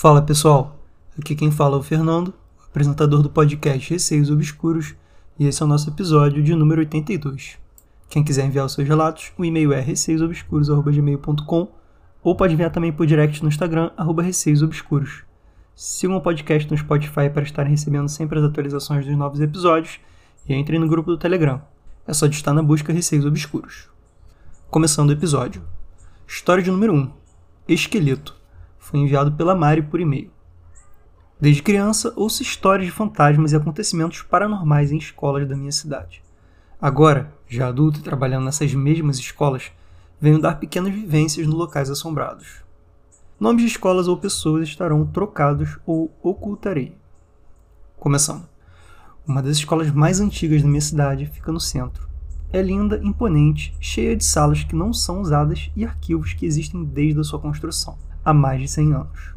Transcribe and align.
Fala 0.00 0.22
pessoal, 0.22 0.78
aqui 1.18 1.34
quem 1.34 1.50
fala 1.50 1.74
é 1.74 1.80
o 1.80 1.82
Fernando, 1.82 2.32
apresentador 2.68 3.20
do 3.20 3.28
podcast 3.28 3.90
Receios 3.90 4.30
Obscuros, 4.30 4.94
e 5.36 5.44
esse 5.44 5.60
é 5.60 5.66
o 5.66 5.68
nosso 5.68 5.90
episódio 5.90 6.40
de 6.40 6.54
número 6.54 6.82
82. 6.82 7.58
Quem 8.08 8.22
quiser 8.22 8.46
enviar 8.46 8.64
os 8.64 8.74
seus 8.74 8.86
relatos, 8.86 9.32
o 9.36 9.44
e-mail 9.44 9.72
é 9.72 9.80
receiosobscuros.gmail.com 9.80 11.68
ou 12.22 12.36
pode 12.36 12.54
enviar 12.54 12.70
também 12.70 12.92
por 12.92 13.08
direct 13.08 13.42
no 13.42 13.48
Instagram, 13.48 13.90
arroba 13.96 14.22
receiosobscuros. 14.22 15.24
Sigam 15.74 16.16
o 16.16 16.20
podcast 16.20 16.70
no 16.70 16.78
Spotify 16.78 17.28
para 17.28 17.42
estarem 17.42 17.72
recebendo 17.72 18.08
sempre 18.08 18.38
as 18.38 18.44
atualizações 18.44 19.04
dos 19.04 19.16
novos 19.16 19.40
episódios 19.40 19.98
e 20.48 20.54
entrem 20.54 20.78
no 20.78 20.86
grupo 20.86 21.10
do 21.10 21.18
Telegram. 21.18 21.60
É 22.06 22.14
só 22.14 22.28
digitar 22.28 22.54
na 22.54 22.62
busca 22.62 22.92
Receios 22.92 23.26
Obscuros. 23.26 23.88
Começando 24.70 25.08
o 25.08 25.14
episódio. 25.14 25.60
História 26.24 26.62
de 26.62 26.70
número 26.70 26.94
1. 26.94 27.10
Esqueleto. 27.66 28.37
Foi 28.88 28.98
enviado 29.00 29.32
pela 29.32 29.54
Mari 29.54 29.82
por 29.82 30.00
e-mail. 30.00 30.30
Desde 31.38 31.62
criança, 31.62 32.10
ouço 32.16 32.42
histórias 32.42 32.86
de 32.86 32.90
fantasmas 32.90 33.52
e 33.52 33.56
acontecimentos 33.56 34.22
paranormais 34.22 34.90
em 34.90 34.96
escolas 34.96 35.46
da 35.46 35.54
minha 35.54 35.70
cidade. 35.70 36.22
Agora, 36.80 37.30
já 37.46 37.68
adulto 37.68 38.00
e 38.00 38.02
trabalhando 38.02 38.46
nessas 38.46 38.72
mesmas 38.72 39.18
escolas, 39.18 39.70
venho 40.18 40.40
dar 40.40 40.54
pequenas 40.54 40.94
vivências 40.94 41.46
nos 41.46 41.54
locais 41.54 41.90
assombrados. 41.90 42.62
Nomes 43.38 43.60
de 43.60 43.68
escolas 43.68 44.08
ou 44.08 44.16
pessoas 44.16 44.66
estarão 44.66 45.04
trocados 45.04 45.78
ou 45.84 46.10
ocultarei. 46.22 46.96
Começando. 47.98 48.48
Uma 49.26 49.42
das 49.42 49.58
escolas 49.58 49.90
mais 49.90 50.18
antigas 50.18 50.62
da 50.62 50.68
minha 50.68 50.80
cidade 50.80 51.26
fica 51.26 51.52
no 51.52 51.60
centro. 51.60 52.08
É 52.50 52.62
linda, 52.62 52.98
imponente, 53.04 53.76
cheia 53.78 54.16
de 54.16 54.24
salas 54.24 54.64
que 54.64 54.74
não 54.74 54.94
são 54.94 55.20
usadas 55.20 55.70
e 55.76 55.84
arquivos 55.84 56.32
que 56.32 56.46
existem 56.46 56.82
desde 56.82 57.20
a 57.20 57.24
sua 57.24 57.38
construção, 57.38 57.98
há 58.28 58.34
mais 58.34 58.60
de 58.60 58.68
100 58.68 58.92
anos. 58.92 59.34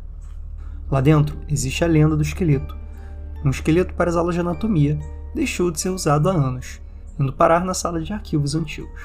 Lá 0.92 1.00
dentro 1.00 1.38
existe 1.48 1.82
a 1.82 1.88
lenda 1.88 2.18
do 2.18 2.22
esqueleto. 2.22 2.76
Um 3.46 3.50
esqueleto 3.50 3.94
para 3.94 4.10
as 4.10 4.18
aulas 4.18 4.36
de 4.36 4.42
anatomia 4.42 5.00
deixou 5.34 5.72
de 5.72 5.80
ser 5.80 5.88
usado 5.88 6.30
há 6.30 6.34
anos, 6.34 6.82
indo 7.18 7.32
parar 7.32 7.64
na 7.64 7.74
sala 7.74 8.02
de 8.02 8.12
arquivos 8.12 8.54
antigos. 8.54 9.02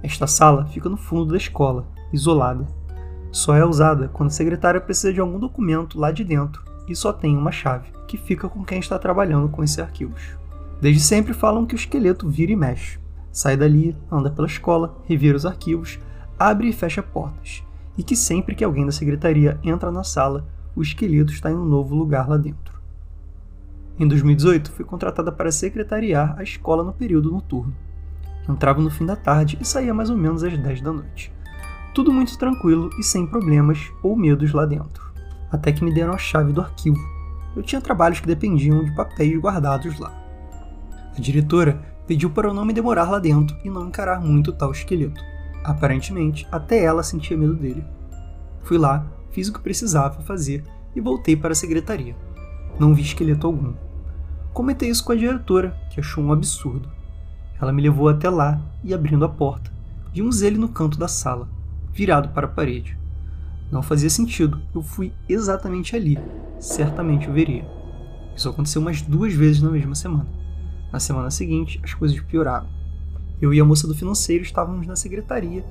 Esta 0.00 0.28
sala 0.28 0.66
fica 0.66 0.88
no 0.88 0.96
fundo 0.96 1.32
da 1.32 1.36
escola, 1.36 1.88
isolada. 2.12 2.68
Só 3.32 3.56
é 3.56 3.66
usada 3.66 4.06
quando 4.06 4.28
a 4.28 4.32
secretária 4.32 4.80
precisa 4.80 5.12
de 5.12 5.20
algum 5.20 5.40
documento 5.40 5.98
lá 5.98 6.12
de 6.12 6.22
dentro 6.22 6.62
e 6.86 6.94
só 6.94 7.12
tem 7.12 7.36
uma 7.36 7.50
chave, 7.50 7.90
que 8.06 8.16
fica 8.16 8.48
com 8.48 8.64
quem 8.64 8.78
está 8.78 8.96
trabalhando 8.96 9.48
com 9.48 9.64
esses 9.64 9.80
arquivos. 9.80 10.22
Desde 10.80 11.00
sempre 11.00 11.34
falam 11.34 11.66
que 11.66 11.74
o 11.74 11.76
esqueleto 11.76 12.28
vira 12.28 12.52
e 12.52 12.56
mexe. 12.56 13.00
Sai 13.32 13.56
dali, 13.56 13.96
anda 14.08 14.30
pela 14.30 14.46
escola, 14.46 14.96
revira 15.04 15.36
os 15.36 15.44
arquivos, 15.44 15.98
abre 16.38 16.68
e 16.68 16.72
fecha 16.72 17.02
portas, 17.02 17.66
e 17.96 18.02
que 18.02 18.16
sempre 18.16 18.54
que 18.54 18.64
alguém 18.64 18.84
da 18.84 18.92
secretaria 18.92 19.58
entra 19.62 19.90
na 19.90 20.04
sala, 20.04 20.46
o 20.74 20.82
esqueleto 20.82 21.32
está 21.32 21.50
em 21.50 21.54
um 21.54 21.64
novo 21.64 21.94
lugar 21.94 22.28
lá 22.28 22.36
dentro. 22.36 22.76
Em 23.98 24.06
2018, 24.06 24.70
fui 24.72 24.84
contratada 24.84 25.32
para 25.32 25.50
secretariar 25.50 26.34
a 26.38 26.42
escola 26.42 26.84
no 26.84 26.92
período 26.92 27.30
noturno. 27.30 27.74
Entrava 28.46 28.80
no 28.80 28.90
fim 28.90 29.06
da 29.06 29.16
tarde 29.16 29.56
e 29.60 29.64
saía 29.64 29.94
mais 29.94 30.10
ou 30.10 30.16
menos 30.16 30.44
às 30.44 30.56
10 30.56 30.82
da 30.82 30.92
noite. 30.92 31.32
Tudo 31.94 32.12
muito 32.12 32.36
tranquilo 32.36 32.90
e 32.98 33.02
sem 33.02 33.26
problemas 33.26 33.90
ou 34.02 34.14
medos 34.14 34.52
lá 34.52 34.66
dentro. 34.66 35.10
Até 35.50 35.72
que 35.72 35.82
me 35.82 35.94
deram 35.94 36.12
a 36.12 36.18
chave 36.18 36.52
do 36.52 36.60
arquivo. 36.60 37.00
Eu 37.56 37.62
tinha 37.62 37.80
trabalhos 37.80 38.20
que 38.20 38.26
dependiam 38.26 38.84
de 38.84 38.94
papéis 38.94 39.40
guardados 39.40 39.98
lá. 39.98 40.12
A 41.16 41.20
diretora 41.20 41.80
pediu 42.06 42.28
para 42.28 42.48
eu 42.48 42.54
não 42.54 42.66
me 42.66 42.74
demorar 42.74 43.10
lá 43.10 43.18
dentro 43.18 43.56
e 43.64 43.70
não 43.70 43.88
encarar 43.88 44.20
muito 44.20 44.52
tal 44.52 44.72
esqueleto. 44.72 45.20
Aparentemente, 45.66 46.46
até 46.52 46.84
ela 46.84 47.02
sentia 47.02 47.36
medo 47.36 47.54
dele. 47.54 47.84
Fui 48.62 48.78
lá, 48.78 49.04
fiz 49.32 49.48
o 49.48 49.52
que 49.52 49.58
precisava 49.58 50.22
fazer 50.22 50.62
e 50.94 51.00
voltei 51.00 51.34
para 51.34 51.50
a 51.50 51.56
secretaria. 51.56 52.14
Não 52.78 52.94
vi 52.94 53.02
esqueleto 53.02 53.48
algum. 53.48 53.74
Comentei 54.52 54.88
isso 54.88 55.04
com 55.04 55.10
a 55.10 55.16
diretora, 55.16 55.76
que 55.90 55.98
achou 55.98 56.22
um 56.22 56.32
absurdo. 56.32 56.88
Ela 57.60 57.72
me 57.72 57.82
levou 57.82 58.08
até 58.08 58.30
lá 58.30 58.60
e, 58.84 58.94
abrindo 58.94 59.24
a 59.24 59.28
porta, 59.28 59.72
vimos 60.14 60.40
ele 60.40 60.56
no 60.56 60.68
canto 60.68 60.96
da 61.00 61.08
sala, 61.08 61.48
virado 61.92 62.28
para 62.28 62.46
a 62.46 62.50
parede. 62.50 62.96
Não 63.68 63.82
fazia 63.82 64.08
sentido, 64.08 64.62
eu 64.72 64.82
fui 64.82 65.12
exatamente 65.28 65.96
ali. 65.96 66.16
Certamente 66.60 67.28
o 67.28 67.32
veria. 67.32 67.66
Isso 68.36 68.48
aconteceu 68.48 68.80
umas 68.80 69.02
duas 69.02 69.34
vezes 69.34 69.60
na 69.60 69.70
mesma 69.70 69.96
semana. 69.96 70.28
Na 70.92 71.00
semana 71.00 71.28
seguinte, 71.28 71.80
as 71.82 71.92
coisas 71.92 72.20
pioraram. 72.20 72.75
Eu 73.40 73.52
e 73.52 73.60
a 73.60 73.64
moça 73.64 73.86
do 73.86 73.94
financeiro 73.94 74.42
estávamos 74.42 74.86
na 74.86 74.96
secretaria 74.96 75.64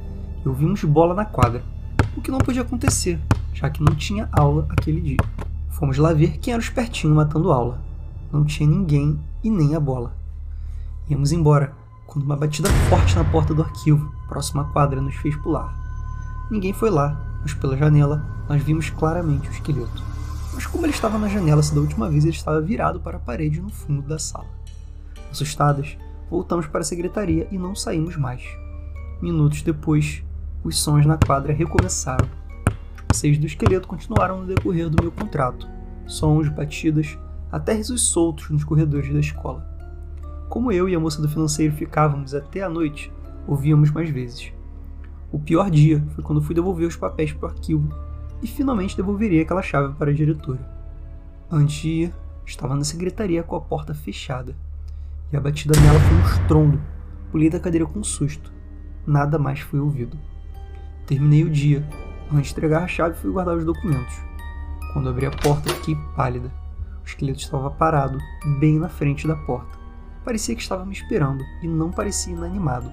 e 0.44 0.48
ouvimos 0.48 0.84
bola 0.84 1.16
na 1.16 1.26
quadra, 1.26 1.64
o 2.16 2.22
que 2.22 2.30
não 2.30 2.38
podia 2.38 2.62
acontecer, 2.62 3.20
já 3.54 3.70
que 3.70 3.84
não 3.84 3.96
tinha 3.96 4.30
aula 4.32 4.68
aquele 4.70 5.02
dia. 5.02 5.18
Fomos 5.70 5.98
lá 5.98 6.14
ver 6.14 6.38
quem 6.38 6.54
era 6.54 6.62
o 6.62 6.64
espertinho 6.64 7.16
matando 7.16 7.52
aula. 7.52 7.82
Não 8.32 8.46
tinha 8.46 8.70
ninguém 8.70 9.20
e 9.44 9.50
nem 9.50 9.76
a 9.76 9.80
bola. 9.80 10.16
Íamos 11.10 11.32
embora, 11.32 11.74
quando 12.06 12.24
uma 12.24 12.38
batida 12.38 12.70
forte 12.90 13.16
na 13.16 13.24
porta 13.24 13.54
do 13.54 13.64
arquivo, 13.64 14.14
próxima 14.28 14.62
à 14.62 14.66
quadra, 14.66 15.02
nos 15.02 15.16
fez 15.16 15.36
pular. 15.36 15.76
Ninguém 16.52 16.72
foi 16.72 16.90
lá, 16.90 17.20
mas 17.42 17.54
pela 17.54 17.76
janela 17.76 18.24
nós 18.48 18.62
vimos 18.62 18.90
claramente 18.92 19.50
o 19.50 19.52
esqueleto. 19.52 20.04
Mas 20.54 20.66
como 20.66 20.86
ele 20.86 20.94
estava 20.94 21.18
na 21.18 21.28
janela 21.28 21.62
se 21.62 21.74
da 21.74 21.82
última 21.82 22.10
vez 22.10 22.24
ele 22.24 22.34
estava 22.34 22.62
virado 22.62 23.00
para 23.00 23.18
a 23.18 23.20
parede 23.20 23.60
no 23.60 23.70
fundo 23.70 24.04
da 24.04 24.18
sala. 24.18 24.48
Assustadas, 25.32 25.98
voltamos 26.30 26.68
para 26.68 26.82
a 26.82 26.86
secretaria 26.86 27.48
e 27.52 27.58
não 27.58 27.76
saímos 27.76 28.18
mais. 28.18 28.44
Minutos 29.22 29.62
depois, 29.62 30.24
os 30.64 30.78
sons 30.78 31.06
na 31.06 31.18
quadra 31.18 31.54
recomeçaram 31.54 32.28
passeios 33.16 33.38
do 33.38 33.46
esqueleto 33.46 33.88
continuaram 33.88 34.42
no 34.42 34.46
decorrer 34.46 34.90
do 34.90 35.02
meu 35.02 35.10
contrato. 35.10 35.66
Sons, 36.06 36.50
batidas, 36.50 37.18
até 37.50 37.74
risos 37.74 38.02
soltos 38.02 38.50
nos 38.50 38.66
corredores 38.66 39.12
da 39.14 39.22
escola. 39.22 39.66
Como 40.50 40.70
eu 40.70 40.90
e 40.90 40.96
a 40.96 41.00
moça 41.00 41.22
do 41.22 41.30
financeiro 41.30 41.74
ficávamos 41.74 42.36
até 42.36 42.62
a 42.62 42.70
noite, 42.70 43.10
ouvíamos 43.48 43.90
mais 43.90 44.10
vezes. 44.10 44.52
O 45.32 45.40
pior 45.40 45.72
dia 45.72 46.04
foi 46.14 46.26
quando 46.26 46.42
fui 46.42 46.54
devolver 46.54 46.86
os 46.86 46.98
papéis 46.98 47.32
para 47.32 47.48
o 47.48 47.52
arquivo 47.52 47.88
e 48.44 48.48
finalmente 48.48 48.98
devolveria 48.98 49.44
aquela 49.44 49.62
chave 49.62 49.94
para 49.94 50.12
a 50.12 50.14
diretora. 50.14 50.70
Antes 51.50 51.76
de 51.78 51.90
ir, 51.90 52.14
estava 52.46 52.76
na 52.76 52.84
secretaria 52.84 53.44
com 53.44 53.56
a 53.56 53.62
porta 53.62 53.94
fechada 53.94 54.54
e 55.32 55.38
a 55.38 55.42
batida 55.42 55.80
nela 55.80 56.00
foi 56.00 56.18
um 56.18 56.26
estrondo. 56.26 56.82
Pulei 57.32 57.50
da 57.50 57.60
cadeira 57.60 57.86
com 57.86 58.00
um 58.00 58.04
susto. 58.04 58.52
Nada 59.06 59.38
mais 59.38 59.60
foi 59.60 59.80
ouvido. 59.80 60.18
Terminei 61.06 61.44
o 61.44 61.50
dia 61.50 61.86
Antes 62.34 62.50
de 62.50 62.54
entregar 62.54 62.84
a 62.84 62.88
chave, 62.88 63.16
fui 63.16 63.32
guardar 63.32 63.56
os 63.56 63.64
documentos. 63.64 64.16
Quando 64.94 65.10
abri 65.10 65.28
a 65.28 65.32
porta, 65.32 65.70
fiquei 65.76 65.96
pálida. 66.16 66.52
O 67.04 67.06
esqueleto 67.06 67.40
estava 67.40 67.70
parado, 67.70 68.18
bem 68.60 68.80
na 68.80 68.90
frente 68.90 69.28
da 69.28 69.36
porta. 69.36 69.78
Parecia 70.24 70.56
que 70.56 70.62
estava 70.62 70.86
me 70.86 70.94
esperando 70.94 71.44
e 71.62 71.68
não 71.68 71.92
parecia 71.92 72.34
inanimado. 72.34 72.92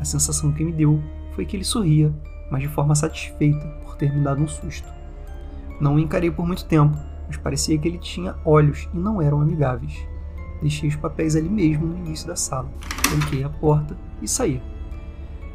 A 0.00 0.04
sensação 0.04 0.50
que 0.52 0.64
me 0.64 0.72
deu 0.72 1.02
foi 1.34 1.44
que 1.44 1.56
ele 1.56 1.64
sorria, 1.64 2.12
mas 2.50 2.62
de 2.62 2.68
forma 2.68 2.94
satisfeita 2.94 3.66
por 3.84 3.96
ter 3.96 4.10
me 4.10 4.24
dado 4.24 4.42
um 4.42 4.48
susto. 4.48 4.88
Não 5.78 5.96
o 5.96 5.98
encarei 5.98 6.30
por 6.30 6.46
muito 6.46 6.64
tempo, 6.64 6.96
mas 7.26 7.36
parecia 7.36 7.76
que 7.78 7.86
ele 7.86 7.98
tinha 7.98 8.34
olhos 8.46 8.88
e 8.94 8.96
não 8.96 9.20
eram 9.20 9.42
amigáveis. 9.42 10.06
Deixei 10.60 10.88
os 10.88 10.96
papéis 10.96 11.36
ali 11.36 11.48
mesmo 11.48 11.86
no 11.86 11.96
início 11.96 12.26
da 12.26 12.36
sala, 12.36 12.70
tranquei 13.02 13.42
a 13.42 13.48
porta 13.48 13.96
e 14.20 14.28
saí. 14.28 14.62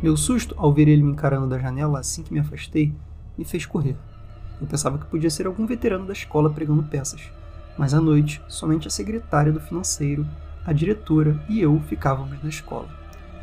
Meu 0.01 0.17
susto 0.17 0.55
ao 0.57 0.73
ver 0.73 0.87
ele 0.87 1.03
me 1.03 1.11
encarando 1.11 1.47
da 1.47 1.59
janela 1.59 1.99
assim 1.99 2.23
que 2.23 2.33
me 2.33 2.39
afastei 2.39 2.93
me 3.37 3.45
fez 3.45 3.65
correr. 3.65 3.95
Eu 4.59 4.67
pensava 4.67 4.97
que 4.97 5.05
podia 5.05 5.29
ser 5.29 5.47
algum 5.47 5.65
veterano 5.65 6.05
da 6.05 6.13
escola 6.13 6.49
pregando 6.49 6.83
peças, 6.83 7.21
mas 7.77 7.93
à 7.93 7.99
noite 7.99 8.41
somente 8.47 8.87
a 8.87 8.91
secretária 8.91 9.51
do 9.51 9.59
financeiro, 9.59 10.25
a 10.65 10.73
diretora 10.73 11.39
e 11.49 11.61
eu 11.61 11.79
ficávamos 11.81 12.41
na 12.41 12.49
escola. 12.49 12.87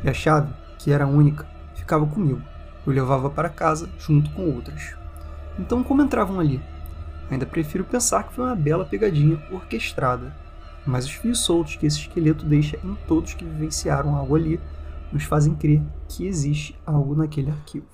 E 0.03 0.09
a 0.09 0.13
chave, 0.13 0.53
que 0.79 0.91
era 0.91 1.07
única, 1.07 1.47
ficava 1.75 2.05
comigo. 2.05 2.41
Eu 2.85 2.91
levava 2.91 3.29
para 3.29 3.47
casa 3.47 3.89
junto 3.97 4.29
com 4.31 4.49
outras. 4.53 4.95
Então, 5.57 5.83
como 5.83 6.01
entravam 6.01 6.39
ali? 6.39 6.61
Ainda 7.31 7.45
prefiro 7.45 7.85
pensar 7.85 8.23
que 8.23 8.33
foi 8.33 8.43
uma 8.43 8.55
bela 8.55 8.83
pegadinha 8.83 9.41
orquestrada, 9.51 10.35
mas 10.85 11.05
os 11.05 11.11
fios 11.11 11.39
soltos 11.39 11.75
que 11.75 11.85
esse 11.85 11.99
esqueleto 11.99 12.45
deixa 12.45 12.77
em 12.83 12.95
todos 13.07 13.33
que 13.33 13.45
vivenciaram 13.45 14.15
algo 14.15 14.35
ali 14.35 14.59
nos 15.11 15.23
fazem 15.23 15.55
crer 15.55 15.81
que 16.07 16.25
existe 16.25 16.75
algo 16.85 17.15
naquele 17.15 17.51
arquivo. 17.51 17.85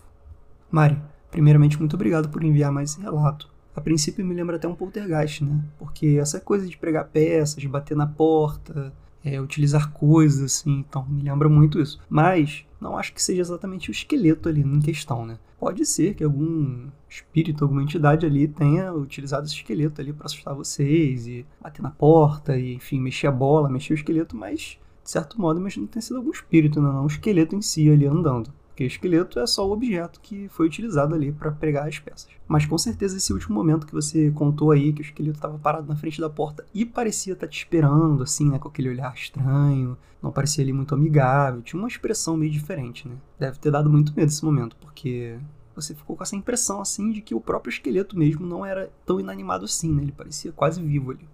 Mari, 0.72 0.98
Primeiramente, 1.32 1.78
muito 1.78 1.96
obrigado 1.96 2.30
por 2.30 2.44
enviar 2.44 2.72
mais 2.72 2.92
esse 2.92 3.02
relato. 3.02 3.50
A 3.76 3.82
princípio 3.82 4.26
me 4.26 4.34
lembra 4.34 4.56
até 4.56 4.68
um 4.68 4.76
poltergeist, 4.76 5.44
né? 5.44 5.64
Porque 5.78 6.18
essa 6.20 6.40
coisa 6.40 6.68
de 6.68 6.78
pregar 6.78 7.08
peças, 7.08 7.62
de 7.62 7.68
bater 7.68 7.96
na 7.96 8.08
porta, 8.08 8.92
é, 9.24 9.39
utilizar 9.39 9.92
coisas, 9.92 10.42
assim, 10.42 10.80
então 10.80 11.06
me 11.07 11.21
lembra 11.24 11.50
muito 11.50 11.80
isso. 11.80 12.00
Mas 12.10 12.66
não 12.80 12.98
acho 12.98 13.13
que 13.13 13.21
seja 13.21 13.42
exatamente 13.42 13.89
o 13.89 13.92
esqueleto 13.92 14.50
ali 14.50 14.62
em 14.62 14.80
questão, 14.80 15.25
né? 15.25 15.38
Pode 15.60 15.86
ser 15.86 16.13
que 16.13 16.24
algum 16.24 16.88
espírito, 17.10 17.63
alguma 17.63 17.83
entidade 17.83 18.25
ali 18.25 18.48
tenha 18.48 18.94
utilizado 18.94 19.45
esse 19.45 19.56
esqueleto 19.56 20.00
ali 20.00 20.13
para 20.13 20.25
assustar 20.25 20.56
vocês 20.56 21.27
e 21.27 21.45
bater 21.62 21.81
na 21.81 21.89
porta 21.89 22.57
e, 22.57 22.75
enfim, 22.75 23.00
mexer 23.01 23.27
a 23.27 23.31
bola, 23.31 23.69
mexer 23.69 23.94
o 23.94 23.95
esqueleto, 23.95 24.38
mas 24.38 24.80
de 25.04 25.12
certo 25.12 25.39
modo 25.39 25.60
imagino 25.60 25.86
que 25.88 25.94
tenha 25.94 26.01
sido 26.04 26.18
algum 26.18 26.31
espírito, 26.31 26.81
né? 26.81 26.88
não 26.88 27.04
um 27.04 27.07
esqueleto 27.07 27.56
em 27.56 27.62
si 27.62 27.89
ali 27.89 28.06
andando 28.06 28.54
porque 28.80 28.86
esqueleto 28.86 29.42
é 29.42 29.46
só 29.46 29.68
o 29.68 29.74
objeto 29.74 30.22
que 30.22 30.48
foi 30.48 30.66
utilizado 30.66 31.14
ali 31.14 31.34
para 31.34 31.52
pregar 31.52 31.86
as 31.86 32.00
peças. 32.00 32.30
Mas 32.48 32.66
com 32.66 32.78
certeza 32.78 33.18
esse 33.18 33.34
último 33.34 33.54
momento 33.54 33.86
que 33.86 33.92
você 33.92 34.31
contou 34.31 34.72
aí, 34.72 34.94
que 34.94 35.02
o 35.02 35.04
esqueleto 35.04 35.38
estava 35.38 35.60
parado 35.60 35.86
na 35.86 35.98
frente 35.98 36.22
da 36.22 36.30
porta 36.30 36.66
e 36.74 36.86
parecia 36.86 37.34
estar 37.34 37.46
tá 37.46 37.52
te 37.52 37.58
esperando, 37.58 38.24
assim, 38.24 38.50
né, 38.50 38.58
com 38.58 38.70
aquele 38.70 38.88
olhar 38.88 39.14
estranho, 39.14 39.98
não 40.24 40.31
parecia 40.31 40.64
ali 40.64 40.72
muito 40.72 40.96
amigável, 40.96 41.62
tinha 41.62 41.78
uma 41.78 41.90
expressão 41.90 42.38
meio 42.38 42.54
diferente, 42.54 43.06
né? 43.06 43.16
Deve 43.38 43.60
ter 43.60 43.70
dado 43.70 43.90
muito 43.90 44.14
medo 44.16 44.30
esse 44.30 44.46
momento, 44.46 44.78
porque 44.78 45.38
você 45.76 45.94
ficou 45.94 46.16
com 46.16 46.24
essa 46.24 46.38
impressão, 46.38 46.80
assim, 46.80 47.12
de 47.12 47.20
que 47.20 47.36
o 47.36 47.42
próprio 47.42 47.72
esqueleto 47.72 48.18
mesmo 48.18 48.48
não 48.48 48.66
era 48.66 48.90
tão 49.06 49.20
inanimado 49.20 49.66
assim, 49.66 49.94
né? 49.94 50.04
Ele 50.04 50.14
parecia 50.14 50.54
quase 50.54 50.81
vivo 50.81 51.12
ali. 51.12 51.28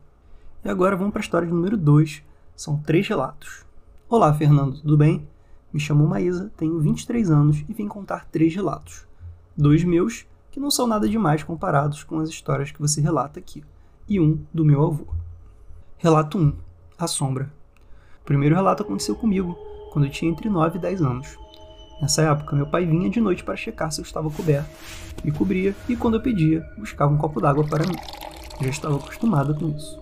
E 0.64 0.70
agora 0.70 0.96
vamos 0.96 1.14
para 1.14 1.22
a 1.22 1.26
história 1.26 1.48
número 1.48 1.78
2. 1.78 2.24
São 2.56 2.80
três 2.80 3.08
relatos. 3.08 3.64
Olá, 4.10 4.34
Fernando, 4.34 4.82
tudo 4.82 4.98
bem? 4.98 5.28
Me 5.76 5.82
chamo 5.82 6.08
Maísa, 6.08 6.50
tenho 6.56 6.80
23 6.80 7.30
anos 7.30 7.62
e 7.68 7.74
vim 7.74 7.86
contar 7.86 8.24
três 8.32 8.56
relatos. 8.56 9.06
Dois 9.58 9.84
meus, 9.84 10.26
que 10.50 10.58
não 10.58 10.72
são 10.72 10.88
nada 10.88 11.06
demais 11.06 11.44
comparados 11.44 12.02
com 12.02 12.18
as 12.20 12.30
histórias 12.30 12.72
que 12.72 12.80
você 12.80 13.02
relata 13.02 13.42
aqui, 13.42 13.62
e 14.08 14.18
um 14.18 14.40
do 14.54 14.64
meu 14.64 14.82
avô. 14.82 15.06
Relato 15.98 16.38
1 16.38 16.54
A 16.98 17.08
Sombra. 17.08 17.52
O 18.22 18.24
primeiro 18.24 18.56
relato 18.56 18.84
aconteceu 18.84 19.18
comigo, 19.18 19.54
quando 19.92 20.06
eu 20.06 20.12
tinha 20.12 20.32
entre 20.32 20.48
9 20.48 20.78
e 20.78 20.82
10 20.82 21.02
anos. 21.02 21.38
Nessa 22.02 22.22
época, 22.22 22.56
meu 22.56 22.68
pai 22.68 22.86
vinha 22.86 23.10
de 23.10 23.20
noite 23.20 23.44
para 23.44 23.58
checar 23.58 23.92
se 23.92 24.00
eu 24.00 24.06
estava 24.06 24.32
coberto, 24.32 24.70
me 25.26 25.32
cobria 25.34 25.76
e, 25.90 25.98
quando 25.98 26.14
eu 26.14 26.22
pedia, 26.22 26.62
buscava 26.78 27.14
um 27.14 27.18
copo 27.18 27.42
d'água 27.42 27.68
para 27.68 27.86
mim. 27.86 27.98
Eu 28.60 28.64
já 28.64 28.70
estava 28.70 28.96
acostumada 28.96 29.54
com 29.54 29.68
isso. 29.72 30.02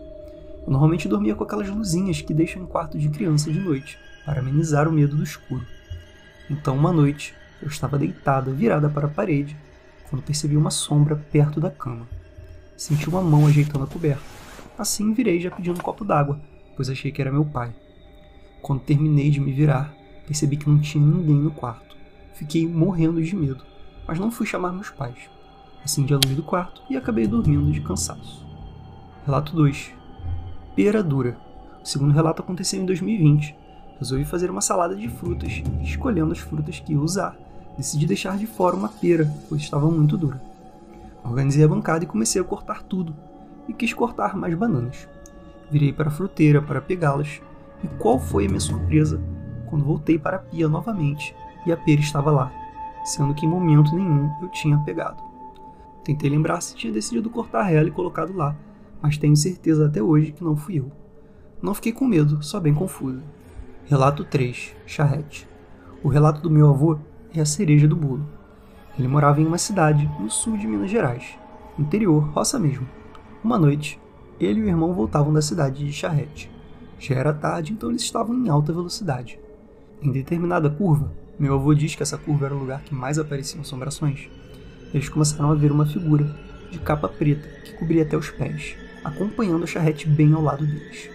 Eu 0.67 0.71
normalmente 0.71 1.07
dormia 1.07 1.33
com 1.33 1.43
aquelas 1.43 1.67
luzinhas 1.67 2.21
que 2.21 2.31
deixam 2.31 2.61
em 2.61 2.67
quarto 2.67 2.99
de 2.99 3.09
criança 3.09 3.51
de 3.51 3.59
noite, 3.59 3.97
para 4.25 4.39
amenizar 4.39 4.87
o 4.87 4.91
medo 4.91 5.15
do 5.15 5.23
escuro. 5.23 5.65
Então, 6.49 6.75
uma 6.75 6.91
noite, 6.91 7.33
eu 7.61 7.67
estava 7.67 7.97
deitada, 7.97 8.51
virada 8.51 8.89
para 8.89 9.07
a 9.07 9.09
parede, 9.09 9.57
quando 10.09 10.23
percebi 10.23 10.57
uma 10.57 10.69
sombra 10.69 11.15
perto 11.15 11.59
da 11.59 11.71
cama. 11.71 12.07
Senti 12.77 13.07
uma 13.07 13.21
mão 13.21 13.47
ajeitando 13.47 13.83
a 13.83 13.87
coberta. 13.87 14.23
Assim 14.77 15.13
virei 15.13 15.39
já 15.39 15.51
pedindo 15.51 15.79
um 15.79 15.83
copo 15.83 16.03
d'água, 16.03 16.39
pois 16.75 16.89
achei 16.89 17.11
que 17.11 17.21
era 17.21 17.31
meu 17.31 17.45
pai. 17.45 17.73
Quando 18.61 18.81
terminei 18.81 19.29
de 19.29 19.39
me 19.39 19.51
virar, 19.51 19.93
percebi 20.25 20.57
que 20.57 20.69
não 20.69 20.79
tinha 20.79 21.05
ninguém 21.05 21.35
no 21.35 21.51
quarto. 21.51 21.95
Fiquei 22.33 22.67
morrendo 22.67 23.21
de 23.21 23.35
medo, 23.35 23.63
mas 24.07 24.19
não 24.19 24.31
fui 24.31 24.45
chamar 24.45 24.71
meus 24.71 24.89
pais. 24.89 25.29
Acendi 25.83 26.13
a 26.13 26.17
luz 26.17 26.35
do 26.35 26.43
quarto 26.43 26.81
e 26.89 26.95
acabei 26.95 27.27
dormindo 27.27 27.71
de 27.71 27.81
cansaço. 27.81 28.45
Relato 29.25 29.55
2 29.55 29.91
Pera 30.75 31.03
dura. 31.03 31.37
O 31.83 31.85
segundo 31.85 32.13
relato 32.13 32.41
aconteceu 32.41 32.81
em 32.81 32.85
2020, 32.85 33.55
Resolvi 34.03 34.25
fazer 34.25 34.51
uma 34.51 34.59
salada 34.59 34.97
de 34.97 35.07
frutas, 35.07 35.63
escolhendo 35.81 36.33
as 36.33 36.39
frutas 36.39 36.77
que 36.77 36.91
ia 36.91 36.99
usar. 36.99 37.37
Decidi 37.77 38.05
deixar 38.05 38.37
de 38.37 38.45
fora 38.45 38.75
uma 38.75 38.89
pera, 38.89 39.33
pois 39.47 39.61
estava 39.61 39.89
muito 39.89 40.17
dura. 40.17 40.41
Organizei 41.23 41.63
a 41.63 41.67
bancada 41.69 42.03
e 42.03 42.07
comecei 42.07 42.41
a 42.41 42.43
cortar 42.43 42.83
tudo, 42.83 43.15
e 43.65 43.71
quis 43.71 43.93
cortar 43.93 44.35
mais 44.35 44.53
bananas. 44.55 45.07
Virei 45.71 45.93
para 45.93 46.09
a 46.09 46.11
fruteira 46.11 46.61
para 46.61 46.81
pegá-las, 46.81 47.41
e 47.81 47.87
qual 47.97 48.19
foi 48.19 48.45
a 48.45 48.49
minha 48.49 48.59
surpresa 48.59 49.21
quando 49.69 49.85
voltei 49.85 50.19
para 50.19 50.35
a 50.35 50.39
pia 50.39 50.67
novamente 50.67 51.33
e 51.65 51.71
a 51.71 51.77
pera 51.77 52.01
estava 52.01 52.29
lá, 52.29 52.51
sendo 53.05 53.33
que 53.33 53.45
em 53.45 53.49
momento 53.49 53.95
nenhum 53.95 54.29
eu 54.41 54.49
tinha 54.49 54.77
pegado. 54.79 55.23
Tentei 56.03 56.29
lembrar 56.29 56.59
se 56.59 56.75
tinha 56.75 56.91
decidido 56.91 57.29
cortar 57.29 57.71
ela 57.71 57.87
e 57.87 57.91
colocado 57.91 58.35
lá, 58.35 58.53
mas 59.01 59.17
tenho 59.17 59.37
certeza 59.37 59.85
até 59.85 60.03
hoje 60.03 60.33
que 60.33 60.43
não 60.43 60.57
fui 60.57 60.79
eu. 60.79 60.91
Não 61.61 61.73
fiquei 61.73 61.93
com 61.93 62.05
medo, 62.05 62.43
só 62.43 62.59
bem 62.59 62.73
confusa. 62.73 63.23
Relato 63.85 64.23
3 64.23 64.73
Charrete 64.85 65.45
O 66.01 66.07
relato 66.07 66.39
do 66.39 66.49
meu 66.49 66.69
avô 66.69 66.97
é 67.35 67.41
a 67.41 67.45
cereja 67.45 67.85
do 67.85 67.97
bolo. 67.97 68.25
Ele 68.97 69.09
morava 69.09 69.41
em 69.41 69.45
uma 69.45 69.57
cidade 69.57 70.09
no 70.21 70.31
sul 70.31 70.57
de 70.57 70.65
Minas 70.65 70.89
Gerais, 70.89 71.37
interior, 71.77 72.23
roça 72.29 72.57
mesmo. 72.57 72.87
Uma 73.43 73.59
noite, 73.59 73.99
ele 74.39 74.61
e 74.61 74.63
o 74.63 74.67
irmão 74.69 74.93
voltavam 74.93 75.33
da 75.33 75.41
cidade 75.41 75.85
de 75.85 75.91
Charrete. 75.91 76.49
Já 76.97 77.15
era 77.15 77.33
tarde, 77.33 77.73
então 77.73 77.89
eles 77.89 78.03
estavam 78.03 78.33
em 78.33 78.47
alta 78.47 78.71
velocidade. 78.71 79.37
Em 80.01 80.13
determinada 80.13 80.69
curva, 80.69 81.11
meu 81.37 81.55
avô 81.55 81.73
diz 81.73 81.93
que 81.93 82.03
essa 82.03 82.17
curva 82.17 82.45
era 82.45 82.55
o 82.55 82.59
lugar 82.59 82.83
que 82.83 82.95
mais 82.95 83.19
apareciam 83.19 83.61
assombrações. 83.61 84.29
Eles 84.93 85.09
começaram 85.09 85.51
a 85.51 85.55
ver 85.55 85.73
uma 85.73 85.85
figura 85.85 86.33
de 86.71 86.79
capa 86.79 87.09
preta 87.09 87.49
que 87.65 87.73
cobria 87.73 88.03
até 88.03 88.15
os 88.15 88.29
pés, 88.29 88.77
acompanhando 89.03 89.65
a 89.65 89.67
charrete 89.67 90.07
bem 90.07 90.31
ao 90.31 90.41
lado 90.41 90.65
deles. 90.65 91.09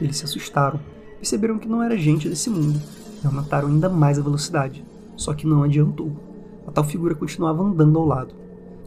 Eles 0.00 0.16
se 0.16 0.24
assustaram 0.24 0.80
perceberam 1.20 1.58
que 1.58 1.68
não 1.68 1.82
era 1.82 1.98
gente 1.98 2.30
desse 2.30 2.48
mundo 2.48 2.80
e 3.22 3.26
aumentaram 3.26 3.68
ainda 3.68 3.90
mais 3.90 4.18
a 4.18 4.22
velocidade. 4.22 4.82
Só 5.16 5.34
que 5.34 5.46
não 5.46 5.62
adiantou. 5.62 6.10
A 6.66 6.70
tal 6.70 6.82
figura 6.82 7.14
continuava 7.14 7.62
andando 7.62 7.98
ao 7.98 8.06
lado. 8.06 8.34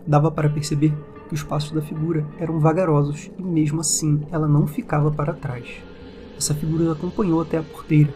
Dava 0.06 0.32
para 0.32 0.50
perceber 0.50 0.92
que 1.30 1.36
os 1.36 1.44
passos 1.44 1.72
da 1.72 1.82
figura 1.82 2.26
eram 2.40 2.60
vagarosos 2.60 3.30
e 3.38 3.44
mesmo 3.44 3.82
assim 3.82 4.26
ela 4.32 4.48
não 4.48 4.66
ficava 4.66 5.12
para 5.12 5.34
trás. 5.34 5.68
Essa 6.36 6.56
figura 6.56 6.92
acompanhou 6.92 7.40
até 7.40 7.60
a 7.60 7.64
porteira. 7.64 8.14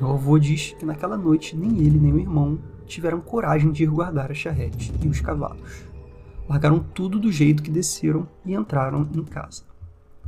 Meu 0.00 0.10
avô 0.10 0.36
diz 0.36 0.74
que 0.76 0.84
naquela 0.84 1.16
noite 1.16 1.56
nem 1.56 1.78
ele 1.78 1.98
nem 1.98 2.12
o 2.12 2.18
irmão 2.18 2.58
tiveram 2.86 3.20
coragem 3.20 3.70
de 3.70 3.84
ir 3.84 3.86
guardar 3.86 4.32
a 4.32 4.34
charrete 4.34 4.92
e 5.00 5.06
os 5.06 5.20
cavalos. 5.20 5.84
Largaram 6.48 6.80
tudo 6.80 7.20
do 7.20 7.30
jeito 7.30 7.62
que 7.62 7.70
desceram 7.70 8.28
e 8.44 8.52
entraram 8.52 9.08
em 9.14 9.22
casa. 9.22 9.62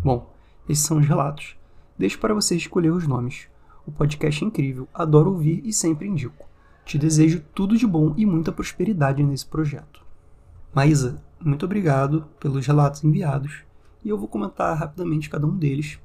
Bom, 0.03 0.33
esses 0.69 0.85
são 0.85 0.99
os 0.99 1.07
relatos. 1.07 1.57
Deixo 1.99 2.19
para 2.19 2.35
você 2.35 2.57
escolher 2.57 2.91
os 2.91 3.07
nomes. 3.07 3.49
O 3.87 3.93
podcast 3.93 4.43
é 4.43 4.47
incrível, 4.47 4.89
adoro 4.93 5.31
ouvir 5.31 5.63
e 5.65 5.73
sempre 5.73 6.07
indico. 6.07 6.47
Te 6.85 6.99
desejo 6.99 7.43
tudo 7.55 7.77
de 7.77 7.87
bom 7.87 8.15
e 8.17 8.27
muita 8.27 8.53
prosperidade 8.53 9.23
nesse 9.23 9.47
projeto. 9.47 10.05
Maísa, 10.75 11.23
muito 11.41 11.65
obrigado 11.65 12.27
pelos 12.39 12.67
relatos 12.67 13.03
enviados 13.03 13.63
e 14.05 14.09
eu 14.09 14.19
vou 14.19 14.29
comentar 14.29 14.77
rapidamente 14.77 15.31
cada 15.31 15.47
um 15.47 15.57
deles. 15.57 15.99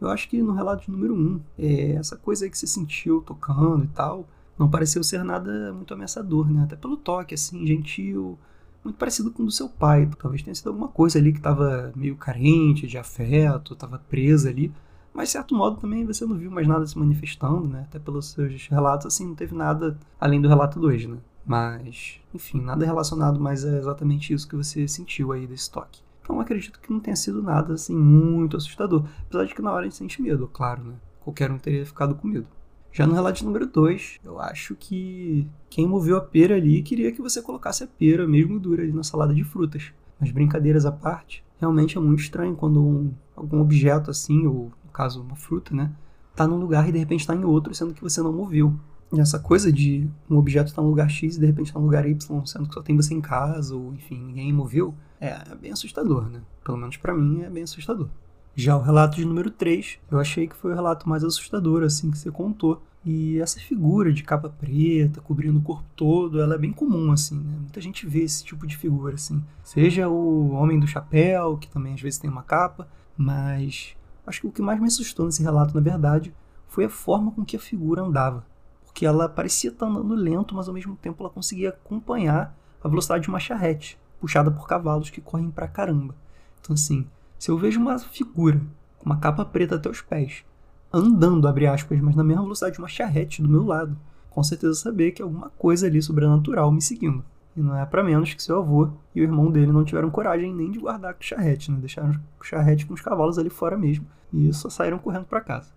Eu 0.00 0.08
acho 0.08 0.28
que 0.28 0.40
no 0.42 0.52
relato 0.52 0.90
número 0.90 1.14
1, 1.14 1.18
um, 1.18 1.40
é, 1.58 1.92
essa 1.92 2.16
coisa 2.16 2.48
que 2.48 2.56
você 2.56 2.66
sentiu 2.66 3.20
tocando 3.22 3.84
e 3.84 3.88
tal, 3.88 4.28
não 4.58 4.68
pareceu 4.68 5.02
ser 5.02 5.24
nada 5.24 5.72
muito 5.72 5.94
ameaçador, 5.94 6.50
né? 6.50 6.64
Até 6.64 6.76
pelo 6.76 6.96
toque, 6.96 7.34
assim, 7.34 7.66
gentil, 7.66 8.38
muito 8.84 8.96
parecido 8.96 9.30
com 9.30 9.42
o 9.42 9.46
do 9.46 9.52
seu 9.52 9.68
pai. 9.68 10.08
Talvez 10.18 10.42
tenha 10.42 10.54
sido 10.54 10.68
alguma 10.68 10.88
coisa 10.88 11.18
ali 11.18 11.32
que 11.32 11.38
estava 11.38 11.92
meio 11.96 12.16
carente 12.16 12.86
de 12.86 12.98
afeto, 12.98 13.74
estava 13.74 13.98
presa 13.98 14.50
ali. 14.50 14.72
Mas, 15.12 15.28
de 15.28 15.32
certo 15.32 15.54
modo, 15.54 15.78
também 15.78 16.04
você 16.04 16.24
não 16.24 16.36
viu 16.36 16.50
mais 16.50 16.66
nada 16.66 16.86
se 16.86 16.98
manifestando, 16.98 17.66
né? 17.66 17.86
Até 17.88 17.98
pelos 17.98 18.30
seus 18.30 18.68
relatos, 18.68 19.06
assim, 19.06 19.26
não 19.26 19.34
teve 19.34 19.54
nada 19.54 19.98
além 20.20 20.40
do 20.40 20.48
relato 20.48 20.78
2, 20.78 21.06
né? 21.06 21.18
Mas, 21.44 22.20
enfim, 22.34 22.60
nada 22.60 22.84
relacionado 22.84 23.40
mais 23.40 23.64
a 23.64 23.78
exatamente 23.78 24.32
isso 24.32 24.46
que 24.46 24.54
você 24.54 24.86
sentiu 24.86 25.32
aí 25.32 25.46
desse 25.46 25.70
toque. 25.70 26.02
Então, 26.22 26.40
acredito 26.40 26.78
que 26.78 26.92
não 26.92 27.00
tenha 27.00 27.16
sido 27.16 27.42
nada, 27.42 27.74
assim, 27.74 27.96
muito 27.96 28.56
assustador. 28.56 29.04
Apesar 29.26 29.44
de 29.44 29.54
que 29.54 29.62
na 29.62 29.72
hora 29.72 29.80
a 29.80 29.84
gente 29.84 29.96
sente 29.96 30.20
medo, 30.20 30.46
claro, 30.46 30.84
né? 30.84 30.94
Qualquer 31.20 31.50
um 31.50 31.58
teria 31.58 31.86
ficado 31.86 32.14
com 32.14 32.28
medo. 32.28 32.46
Já 32.92 33.06
no 33.06 33.14
relato 33.14 33.44
número 33.44 33.66
2, 33.66 34.20
eu 34.24 34.38
acho 34.40 34.74
que 34.74 35.46
quem 35.70 35.86
moveu 35.86 36.16
a 36.16 36.20
pera 36.20 36.56
ali 36.56 36.82
queria 36.82 37.12
que 37.12 37.22
você 37.22 37.40
colocasse 37.40 37.84
a 37.84 37.86
pera, 37.86 38.26
mesmo 38.26 38.58
dura, 38.58 38.82
ali 38.82 38.92
na 38.92 39.02
salada 39.02 39.34
de 39.34 39.44
frutas. 39.44 39.92
Mas 40.18 40.30
brincadeiras 40.30 40.84
à 40.84 40.92
parte, 40.92 41.44
realmente 41.60 41.96
é 41.96 42.00
muito 42.00 42.20
estranho 42.20 42.56
quando 42.56 42.80
um, 42.80 43.12
algum 43.36 43.60
objeto 43.60 44.10
assim, 44.10 44.46
ou 44.46 44.72
caso 44.98 45.22
uma 45.22 45.36
fruta, 45.36 45.72
né, 45.72 45.92
tá 46.34 46.46
num 46.46 46.56
lugar 46.56 46.88
e 46.88 46.92
de 46.92 46.98
repente 46.98 47.20
está 47.20 47.34
em 47.34 47.44
outro, 47.44 47.72
sendo 47.72 47.94
que 47.94 48.02
você 48.02 48.20
não 48.20 48.32
moveu. 48.32 48.74
E 49.12 49.20
essa 49.20 49.38
coisa 49.38 49.72
de 49.72 50.08
um 50.28 50.36
objeto 50.36 50.66
estar 50.66 50.82
tá 50.82 50.82
no 50.82 50.88
lugar 50.88 51.08
X 51.08 51.36
e 51.36 51.40
de 51.40 51.46
repente 51.46 51.68
está 51.68 51.78
no 51.78 51.86
lugar 51.86 52.06
Y, 52.06 52.46
sendo 52.46 52.68
que 52.68 52.74
só 52.74 52.82
tem 52.82 52.96
você 52.96 53.14
em 53.14 53.20
casa, 53.20 53.74
ou 53.76 53.94
enfim, 53.94 54.18
ninguém 54.18 54.52
moveu, 54.52 54.94
é, 55.20 55.28
é 55.28 55.54
bem 55.54 55.72
assustador, 55.72 56.28
né? 56.28 56.42
Pelo 56.64 56.76
menos 56.76 56.96
para 56.96 57.14
mim 57.14 57.42
é 57.42 57.48
bem 57.48 57.62
assustador. 57.62 58.08
Já 58.54 58.76
o 58.76 58.82
relato 58.82 59.16
de 59.16 59.24
número 59.24 59.52
3, 59.52 60.00
eu 60.10 60.18
achei 60.18 60.48
que 60.48 60.56
foi 60.56 60.72
o 60.72 60.74
relato 60.74 61.08
mais 61.08 61.22
assustador, 61.22 61.84
assim, 61.84 62.10
que 62.10 62.18
você 62.18 62.30
contou. 62.30 62.82
E 63.04 63.38
essa 63.38 63.60
figura 63.60 64.12
de 64.12 64.24
capa 64.24 64.48
preta, 64.48 65.20
cobrindo 65.20 65.58
o 65.58 65.62
corpo 65.62 65.88
todo, 65.94 66.40
ela 66.40 66.56
é 66.56 66.58
bem 66.58 66.72
comum, 66.72 67.12
assim, 67.12 67.36
né? 67.36 67.56
Muita 67.56 67.80
gente 67.80 68.04
vê 68.04 68.22
esse 68.22 68.44
tipo 68.44 68.66
de 68.66 68.76
figura, 68.76 69.14
assim. 69.14 69.42
Seja 69.62 70.08
o 70.08 70.50
homem 70.50 70.78
do 70.78 70.86
chapéu, 70.86 71.56
que 71.56 71.68
também 71.68 71.94
às 71.94 72.00
vezes 72.00 72.18
tem 72.18 72.28
uma 72.28 72.42
capa, 72.42 72.88
mas 73.16 73.96
Acho 74.28 74.42
que 74.42 74.46
o 74.46 74.52
que 74.52 74.62
mais 74.62 74.78
me 74.78 74.86
assustou 74.86 75.26
nesse 75.26 75.42
relato, 75.42 75.74
na 75.74 75.80
verdade, 75.80 76.34
foi 76.68 76.84
a 76.84 76.90
forma 76.90 77.30
com 77.32 77.44
que 77.44 77.56
a 77.56 77.60
figura 77.60 78.02
andava. 78.02 78.44
Porque 78.84 79.06
ela 79.06 79.28
parecia 79.28 79.70
estar 79.70 79.86
andando 79.86 80.14
lento, 80.14 80.54
mas 80.54 80.68
ao 80.68 80.74
mesmo 80.74 80.96
tempo 80.96 81.22
ela 81.22 81.30
conseguia 81.30 81.70
acompanhar 81.70 82.56
a 82.82 82.88
velocidade 82.88 83.24
de 83.24 83.28
uma 83.28 83.40
charrete, 83.40 83.98
puxada 84.20 84.50
por 84.50 84.66
cavalos 84.66 85.10
que 85.10 85.20
correm 85.20 85.50
pra 85.50 85.66
caramba. 85.66 86.14
Então, 86.60 86.74
assim, 86.74 87.06
se 87.38 87.50
eu 87.50 87.56
vejo 87.56 87.80
uma 87.80 87.98
figura 87.98 88.60
com 88.98 89.06
uma 89.06 89.18
capa 89.18 89.44
preta 89.44 89.76
até 89.76 89.88
os 89.88 90.00
pés, 90.00 90.44
andando, 90.92 91.48
abre 91.48 91.66
aspas, 91.66 92.00
mas 92.00 92.16
na 92.16 92.24
mesma 92.24 92.42
velocidade 92.42 92.74
de 92.74 92.80
uma 92.80 92.88
charrete 92.88 93.42
do 93.42 93.48
meu 93.48 93.64
lado, 93.64 93.96
com 94.30 94.42
certeza 94.42 94.74
saber 94.74 95.12
que 95.12 95.22
alguma 95.22 95.50
coisa 95.50 95.86
ali 95.86 96.02
sobrenatural 96.02 96.70
me 96.70 96.82
seguindo. 96.82 97.24
E 97.58 97.60
não 97.60 97.76
é 97.76 97.84
para 97.84 98.04
menos 98.04 98.32
que 98.32 98.40
seu 98.40 98.60
avô 98.60 98.88
e 99.12 99.20
o 99.20 99.24
irmão 99.24 99.50
dele 99.50 99.72
não 99.72 99.84
tiveram 99.84 100.08
coragem 100.10 100.54
nem 100.54 100.70
de 100.70 100.78
guardar 100.78 101.12
o 101.12 101.16
charrete, 101.18 101.72
né? 101.72 101.78
Deixaram 101.80 102.14
o 102.40 102.44
charrete 102.44 102.86
com 102.86 102.94
os 102.94 103.00
cavalos 103.00 103.36
ali 103.36 103.50
fora 103.50 103.76
mesmo 103.76 104.06
e 104.32 104.52
só 104.54 104.70
saíram 104.70 104.96
correndo 104.96 105.24
para 105.24 105.40
casa. 105.40 105.72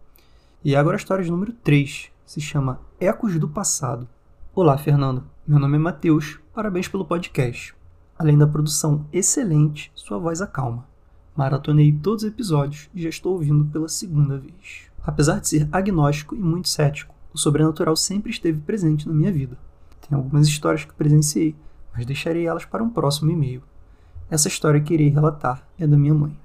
E 0.64 0.76
agora 0.76 0.96
a 0.96 1.00
história 1.00 1.24
de 1.24 1.32
número 1.32 1.52
3 1.52 2.12
se 2.24 2.40
chama 2.40 2.80
Ecos 3.00 3.40
do 3.40 3.50
Passado. 3.50 4.08
Olá, 4.54 4.78
Fernando. 4.78 5.24
Meu 5.48 5.58
nome 5.58 5.78
é 5.78 5.80
Matheus. 5.80 6.40
Parabéns 6.54 6.88
pelo 6.88 7.04
podcast. 7.04 7.74
Além 8.16 8.38
da 8.38 8.46
produção 8.46 9.08
excelente, 9.12 9.92
sua 9.96 10.20
voz 10.20 10.40
acalma. 10.40 10.86
Maratonei 11.36 11.92
todos 11.92 12.22
os 12.22 12.30
episódios 12.30 12.92
e 12.94 13.02
já 13.02 13.10
estou 13.10 13.34
ouvindo 13.34 13.66
pela 13.66 13.88
segunda 13.88 14.38
vez. 14.38 14.84
Apesar 15.04 15.40
de 15.40 15.48
ser 15.48 15.68
agnóstico 15.72 16.36
e 16.36 16.40
muito 16.40 16.70
cético, 16.70 17.16
o 17.34 17.40
sobrenatural 17.40 17.96
sempre 17.96 18.30
esteve 18.30 18.60
presente 18.60 19.08
na 19.08 19.16
minha 19.16 19.32
vida. 19.32 19.58
Tem 20.08 20.16
algumas 20.16 20.48
histórias 20.48 20.86
que 20.86 20.94
presenciei, 20.94 21.56
mas 21.96 22.06
deixarei 22.06 22.48
elas 22.48 22.66
para 22.66 22.84
um 22.84 22.90
próximo 22.90 23.32
e-mail. 23.32 23.62
Essa 24.30 24.48
história 24.48 24.80
que 24.80 24.94
irei 24.94 25.10
relatar 25.10 25.62
é 25.78 25.86
da 25.86 25.98
minha 25.98 26.14
mãe. 26.14 26.38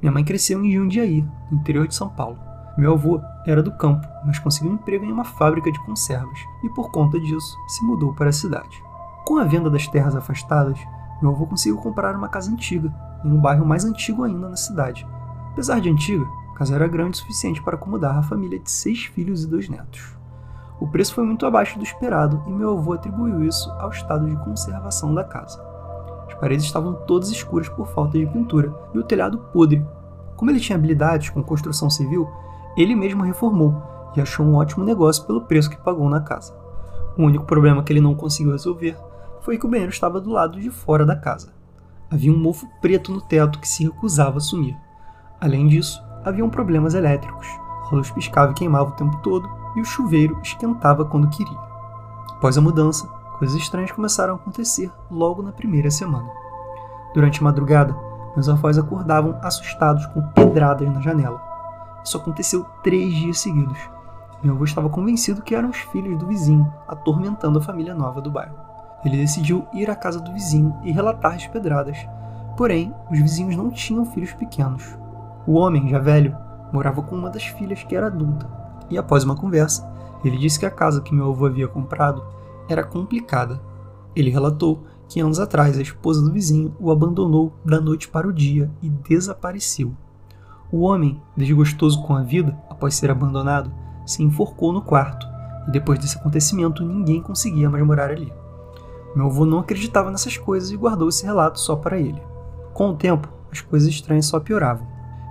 Minha 0.00 0.12
mãe 0.12 0.24
cresceu 0.24 0.64
em 0.64 0.72
Jundiaí, 0.72 1.24
no 1.50 1.58
interior 1.58 1.86
de 1.86 1.94
São 1.94 2.08
Paulo. 2.08 2.38
Meu 2.76 2.92
avô 2.92 3.20
era 3.46 3.62
do 3.62 3.72
campo, 3.72 4.06
mas 4.24 4.38
conseguiu 4.38 4.70
um 4.70 4.74
emprego 4.74 5.04
em 5.04 5.12
uma 5.12 5.24
fábrica 5.24 5.72
de 5.72 5.82
conservas 5.84 6.38
e, 6.62 6.68
por 6.70 6.90
conta 6.90 7.18
disso, 7.18 7.56
se 7.68 7.84
mudou 7.84 8.14
para 8.14 8.28
a 8.28 8.32
cidade. 8.32 8.82
Com 9.24 9.38
a 9.38 9.44
venda 9.44 9.70
das 9.70 9.86
terras 9.86 10.14
afastadas, 10.14 10.78
meu 11.20 11.30
avô 11.30 11.46
conseguiu 11.46 11.78
comprar 11.78 12.14
uma 12.14 12.28
casa 12.28 12.50
antiga, 12.50 12.92
em 13.24 13.32
um 13.32 13.40
bairro 13.40 13.64
mais 13.64 13.84
antigo 13.84 14.24
ainda 14.24 14.48
na 14.48 14.56
cidade. 14.56 15.06
Apesar 15.52 15.80
de 15.80 15.88
antiga, 15.88 16.26
a 16.54 16.58
casa 16.58 16.74
era 16.74 16.86
grande 16.86 17.12
o 17.12 17.16
suficiente 17.16 17.62
para 17.62 17.76
acomodar 17.76 18.16
a 18.16 18.22
família 18.22 18.58
de 18.58 18.70
seis 18.70 19.04
filhos 19.04 19.44
e 19.44 19.46
dois 19.46 19.68
netos. 19.68 20.15
O 20.78 20.86
preço 20.86 21.14
foi 21.14 21.24
muito 21.24 21.46
abaixo 21.46 21.78
do 21.78 21.84
esperado 21.84 22.42
e 22.46 22.50
meu 22.50 22.76
avô 22.76 22.92
atribuiu 22.92 23.42
isso 23.44 23.70
ao 23.78 23.90
estado 23.90 24.26
de 24.26 24.36
conservação 24.44 25.14
da 25.14 25.24
casa. 25.24 25.64
As 26.28 26.34
paredes 26.34 26.66
estavam 26.66 26.92
todas 26.92 27.30
escuras 27.30 27.68
por 27.68 27.86
falta 27.86 28.18
de 28.18 28.26
pintura 28.26 28.74
e 28.92 28.98
o 28.98 29.02
telhado 29.02 29.38
podre. 29.52 29.84
Como 30.36 30.50
ele 30.50 30.60
tinha 30.60 30.76
habilidades 30.76 31.30
com 31.30 31.42
construção 31.42 31.88
civil, 31.88 32.28
ele 32.76 32.94
mesmo 32.94 33.24
reformou 33.24 33.74
e 34.14 34.20
achou 34.20 34.44
um 34.44 34.56
ótimo 34.56 34.84
negócio 34.84 35.24
pelo 35.24 35.42
preço 35.42 35.70
que 35.70 35.78
pagou 35.78 36.10
na 36.10 36.20
casa. 36.20 36.54
O 37.16 37.22
único 37.22 37.46
problema 37.46 37.82
que 37.82 37.90
ele 37.90 38.00
não 38.00 38.14
conseguiu 38.14 38.52
resolver 38.52 38.96
foi 39.40 39.56
que 39.56 39.64
o 39.64 39.68
banheiro 39.68 39.92
estava 39.92 40.20
do 40.20 40.30
lado 40.30 40.60
de 40.60 40.70
fora 40.70 41.06
da 41.06 41.16
casa. 41.16 41.54
Havia 42.10 42.32
um 42.32 42.38
mofo 42.38 42.68
preto 42.82 43.10
no 43.10 43.20
teto 43.20 43.58
que 43.58 43.68
se 43.68 43.84
recusava 43.84 44.36
a 44.36 44.40
sumir. 44.40 44.76
Além 45.40 45.66
disso, 45.66 46.02
haviam 46.22 46.50
problemas 46.50 46.94
elétricos. 46.94 47.46
A 47.90 47.94
luz 47.94 48.10
piscava 48.10 48.52
e 48.52 48.54
queimava 48.54 48.90
o 48.90 48.92
tempo 48.92 49.16
todo 49.22 49.48
e 49.76 49.80
o 49.80 49.84
chuveiro 49.84 50.38
esquentava 50.42 51.04
quando 51.04 51.28
queria. 51.28 51.58
Após 52.32 52.58
a 52.58 52.60
mudança, 52.60 53.06
coisas 53.38 53.56
estranhas 53.56 53.92
começaram 53.92 54.32
a 54.32 54.36
acontecer 54.36 54.90
logo 55.10 55.42
na 55.42 55.52
primeira 55.52 55.90
semana. 55.90 56.28
Durante 57.14 57.40
a 57.40 57.44
madrugada, 57.44 57.96
meus 58.34 58.48
avós 58.48 58.78
acordavam 58.78 59.38
assustados 59.42 60.04
com 60.06 60.22
pedradas 60.28 60.92
na 60.92 61.00
janela. 61.00 61.40
Isso 62.04 62.16
aconteceu 62.16 62.64
três 62.82 63.14
dias 63.14 63.38
seguidos. 63.38 63.78
Meu 64.42 64.54
avô 64.54 64.64
estava 64.64 64.88
convencido 64.88 65.42
que 65.42 65.54
eram 65.54 65.70
os 65.70 65.78
filhos 65.78 66.18
do 66.18 66.26
vizinho, 66.26 66.70
atormentando 66.86 67.58
a 67.58 67.62
família 67.62 67.94
nova 67.94 68.20
do 68.20 68.30
bairro. 68.30 68.54
Ele 69.04 69.16
decidiu 69.16 69.66
ir 69.72 69.90
à 69.90 69.96
casa 69.96 70.20
do 70.20 70.32
vizinho 70.32 70.76
e 70.82 70.92
relatar 70.92 71.34
as 71.34 71.46
pedradas. 71.46 71.96
Porém, 72.56 72.94
os 73.10 73.18
vizinhos 73.18 73.56
não 73.56 73.70
tinham 73.70 74.04
filhos 74.04 74.32
pequenos. 74.32 74.96
O 75.46 75.54
homem, 75.54 75.88
já 75.88 75.98
velho, 75.98 76.36
morava 76.72 77.02
com 77.02 77.14
uma 77.14 77.30
das 77.30 77.46
filhas 77.46 77.82
que 77.82 77.96
era 77.96 78.08
adulta. 78.08 78.46
E 78.90 78.98
após 78.98 79.24
uma 79.24 79.36
conversa, 79.36 79.88
ele 80.24 80.36
disse 80.36 80.58
que 80.58 80.66
a 80.66 80.70
casa 80.70 81.00
que 81.00 81.14
meu 81.14 81.30
avô 81.30 81.46
havia 81.46 81.68
comprado 81.68 82.24
era 82.68 82.84
complicada. 82.84 83.60
Ele 84.14 84.30
relatou 84.30 84.84
que 85.08 85.20
anos 85.20 85.38
atrás 85.38 85.78
a 85.78 85.82
esposa 85.82 86.22
do 86.22 86.32
vizinho 86.32 86.74
o 86.80 86.90
abandonou 86.90 87.52
da 87.64 87.80
noite 87.80 88.08
para 88.08 88.26
o 88.26 88.32
dia 88.32 88.70
e 88.82 88.88
desapareceu. 88.88 89.92
O 90.70 90.80
homem, 90.80 91.20
desgostoso 91.36 92.02
com 92.02 92.14
a 92.14 92.22
vida 92.22 92.56
após 92.68 92.94
ser 92.94 93.10
abandonado, 93.10 93.72
se 94.04 94.22
enforcou 94.22 94.72
no 94.72 94.82
quarto, 94.82 95.26
e 95.68 95.70
depois 95.70 95.98
desse 95.98 96.18
acontecimento 96.18 96.84
ninguém 96.84 97.22
conseguia 97.22 97.70
mais 97.70 97.84
morar 97.84 98.10
ali. 98.10 98.32
Meu 99.14 99.26
avô 99.26 99.46
não 99.46 99.60
acreditava 99.60 100.10
nessas 100.10 100.36
coisas 100.36 100.70
e 100.70 100.76
guardou 100.76 101.08
esse 101.08 101.24
relato 101.24 101.58
só 101.60 101.76
para 101.76 101.98
ele. 101.98 102.20
Com 102.74 102.90
o 102.90 102.96
tempo, 102.96 103.28
as 103.50 103.60
coisas 103.60 103.88
estranhas 103.88 104.26
só 104.26 104.38
pioravam. 104.40 104.86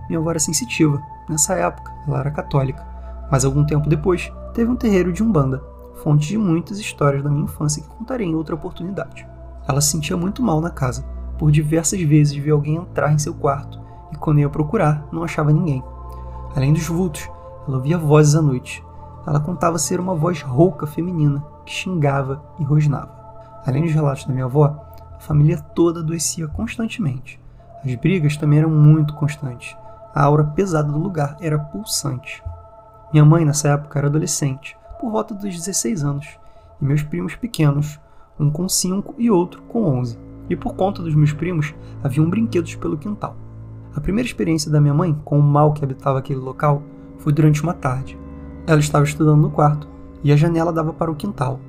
Minha 0.08 0.20
avó 0.20 0.32
era 0.32 0.40
sensitiva. 0.40 1.02
Nessa 1.30 1.54
época, 1.54 1.92
ela 2.08 2.20
era 2.20 2.32
católica. 2.32 2.95
Mas 3.32 3.46
algum 3.46 3.64
tempo 3.64 3.90
depois, 3.90 4.32
teve 4.54 4.70
um 4.70 4.76
terreiro 4.76 5.12
de 5.12 5.24
Umbanda, 5.24 5.64
fonte 6.04 6.28
de 6.28 6.38
muitas 6.38 6.80
histórias 6.80 7.24
da 7.24 7.30
minha 7.30 7.46
infância 7.46 7.82
que 7.82 7.90
contarei 7.90 8.28
em 8.28 8.36
outra 8.36 8.56
oportunidade. 8.56 9.28
Ela 9.68 9.82
se 9.82 9.92
sentia 9.92 10.16
muito 10.16 10.44
mal 10.44 10.62
na 10.62 10.70
casa, 10.70 11.04
por 11.38 11.52
diversas 11.52 12.02
vezes 12.02 12.36
ver 12.36 12.52
alguém 12.52 12.76
entrar 12.76 13.12
em 13.12 13.18
seu 13.18 13.34
quarto 13.34 13.86
e 14.12 14.18
quando 14.18 14.40
ia 14.40 14.50
procurar, 14.50 15.06
não 15.12 15.24
achava 15.24 15.52
ninguém. 15.52 15.84
Além 16.56 16.74
dos 16.74 16.88
vultos, 16.88 17.30
ela 17.68 17.78
ouvia 17.78 17.98
vozes 17.98 18.36
à 18.36 18.42
noite. 18.42 18.84
Ela 19.28 19.40
contava 19.40 19.78
ser 19.78 20.00
uma 20.00 20.16
voz 20.16 20.42
rouca 20.42 20.88
feminina 20.88 21.44
que 21.66 21.74
xingava 21.74 22.42
e 22.60 22.64
rosnava. 22.64 23.14
Além 23.66 23.84
dos 23.84 23.94
relatos 23.94 24.26
da 24.26 24.34
minha 24.34 24.46
avó, 24.46 24.86
a 25.16 25.20
família 25.20 25.60
toda 25.60 26.00
adoecia 26.00 26.48
constantemente. 26.48 27.40
As 27.84 27.94
brigas 27.96 28.38
também 28.38 28.60
eram 28.60 28.70
muito 28.70 29.14
constantes. 29.16 29.76
A 30.14 30.24
aura 30.24 30.44
pesada 30.44 30.92
do 30.92 31.00
lugar 31.00 31.36
era 31.42 31.60
pulsante. 31.60 32.42
Minha 33.14 33.26
mãe, 33.26 33.46
nessa 33.46 33.70
época, 33.70 34.00
era 34.00 34.08
adolescente, 34.08 34.78
por 35.00 35.12
volta 35.12 35.34
dos 35.34 35.56
16 35.56 36.04
anos, 36.04 36.40
e 36.82 36.86
meus 36.86 37.04
primos 37.04 37.36
pequenos, 37.36 38.00
um 38.40 38.50
com 38.50 38.68
5 38.68 39.16
e 39.18 39.30
outro 39.30 39.62
com 39.64 39.84
11. 40.00 40.18
E 40.50 40.56
por 40.56 40.76
conta 40.76 41.02
dos 41.02 41.16
meus 41.16 41.34
primos, 41.34 41.74
haviam 42.04 42.30
brinquedos 42.30 42.76
pelo 42.76 42.98
quintal. 42.98 43.36
A 43.96 44.02
primeira 44.02 44.28
experiência 44.28 44.70
da 44.70 44.82
minha 44.82 44.94
mãe 44.94 45.18
com 45.24 45.40
o 45.40 45.44
mal 45.44 45.74
que 45.74 45.84
habitava 45.84 46.20
aquele 46.20 46.40
local 46.40 46.84
foi 47.18 47.32
durante 47.32 47.64
uma 47.64 47.74
tarde. 47.74 48.18
Ela 48.68 48.80
estava 48.80 49.06
estudando 49.06 49.42
no 49.42 49.50
quarto 49.50 49.88
e 50.24 50.32
a 50.32 50.36
janela 50.36 50.74
dava 50.74 50.92
para 50.92 51.12
o 51.12 51.16
quintal. 51.16 51.60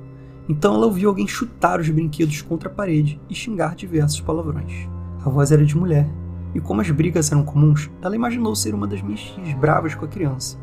Então 0.49 0.75
ela 0.75 0.85
ouviu 0.85 1.09
alguém 1.09 1.27
chutar 1.27 1.79
os 1.79 1.89
brinquedos 1.89 2.41
contra 2.41 2.69
a 2.69 2.73
parede 2.73 3.19
e 3.29 3.35
xingar 3.35 3.75
diversos 3.75 4.19
palavrões. 4.19 4.89
A 5.25 5.29
voz 5.29 5.51
era 5.51 5.65
de 5.65 5.77
mulher, 5.77 6.09
e 6.53 6.59
como 6.59 6.81
as 6.81 6.89
brigas 6.89 7.31
eram 7.31 7.43
comuns, 7.43 7.89
ela 8.01 8.15
imaginou 8.15 8.55
ser 8.55 8.73
uma 8.73 8.87
das 8.87 9.01
minhas 9.01 9.53
bravas 9.59 9.93
com 9.95 10.05
a 10.05 10.07
criança. 10.07 10.57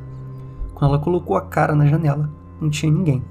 Quando 0.85 0.97
ela 0.97 1.03
colocou 1.03 1.35
a 1.35 1.41
cara 1.41 1.75
na 1.75 1.87
janela, 1.87 2.29
não 2.61 2.69
tinha 2.69 2.93
ninguém. 2.93 3.25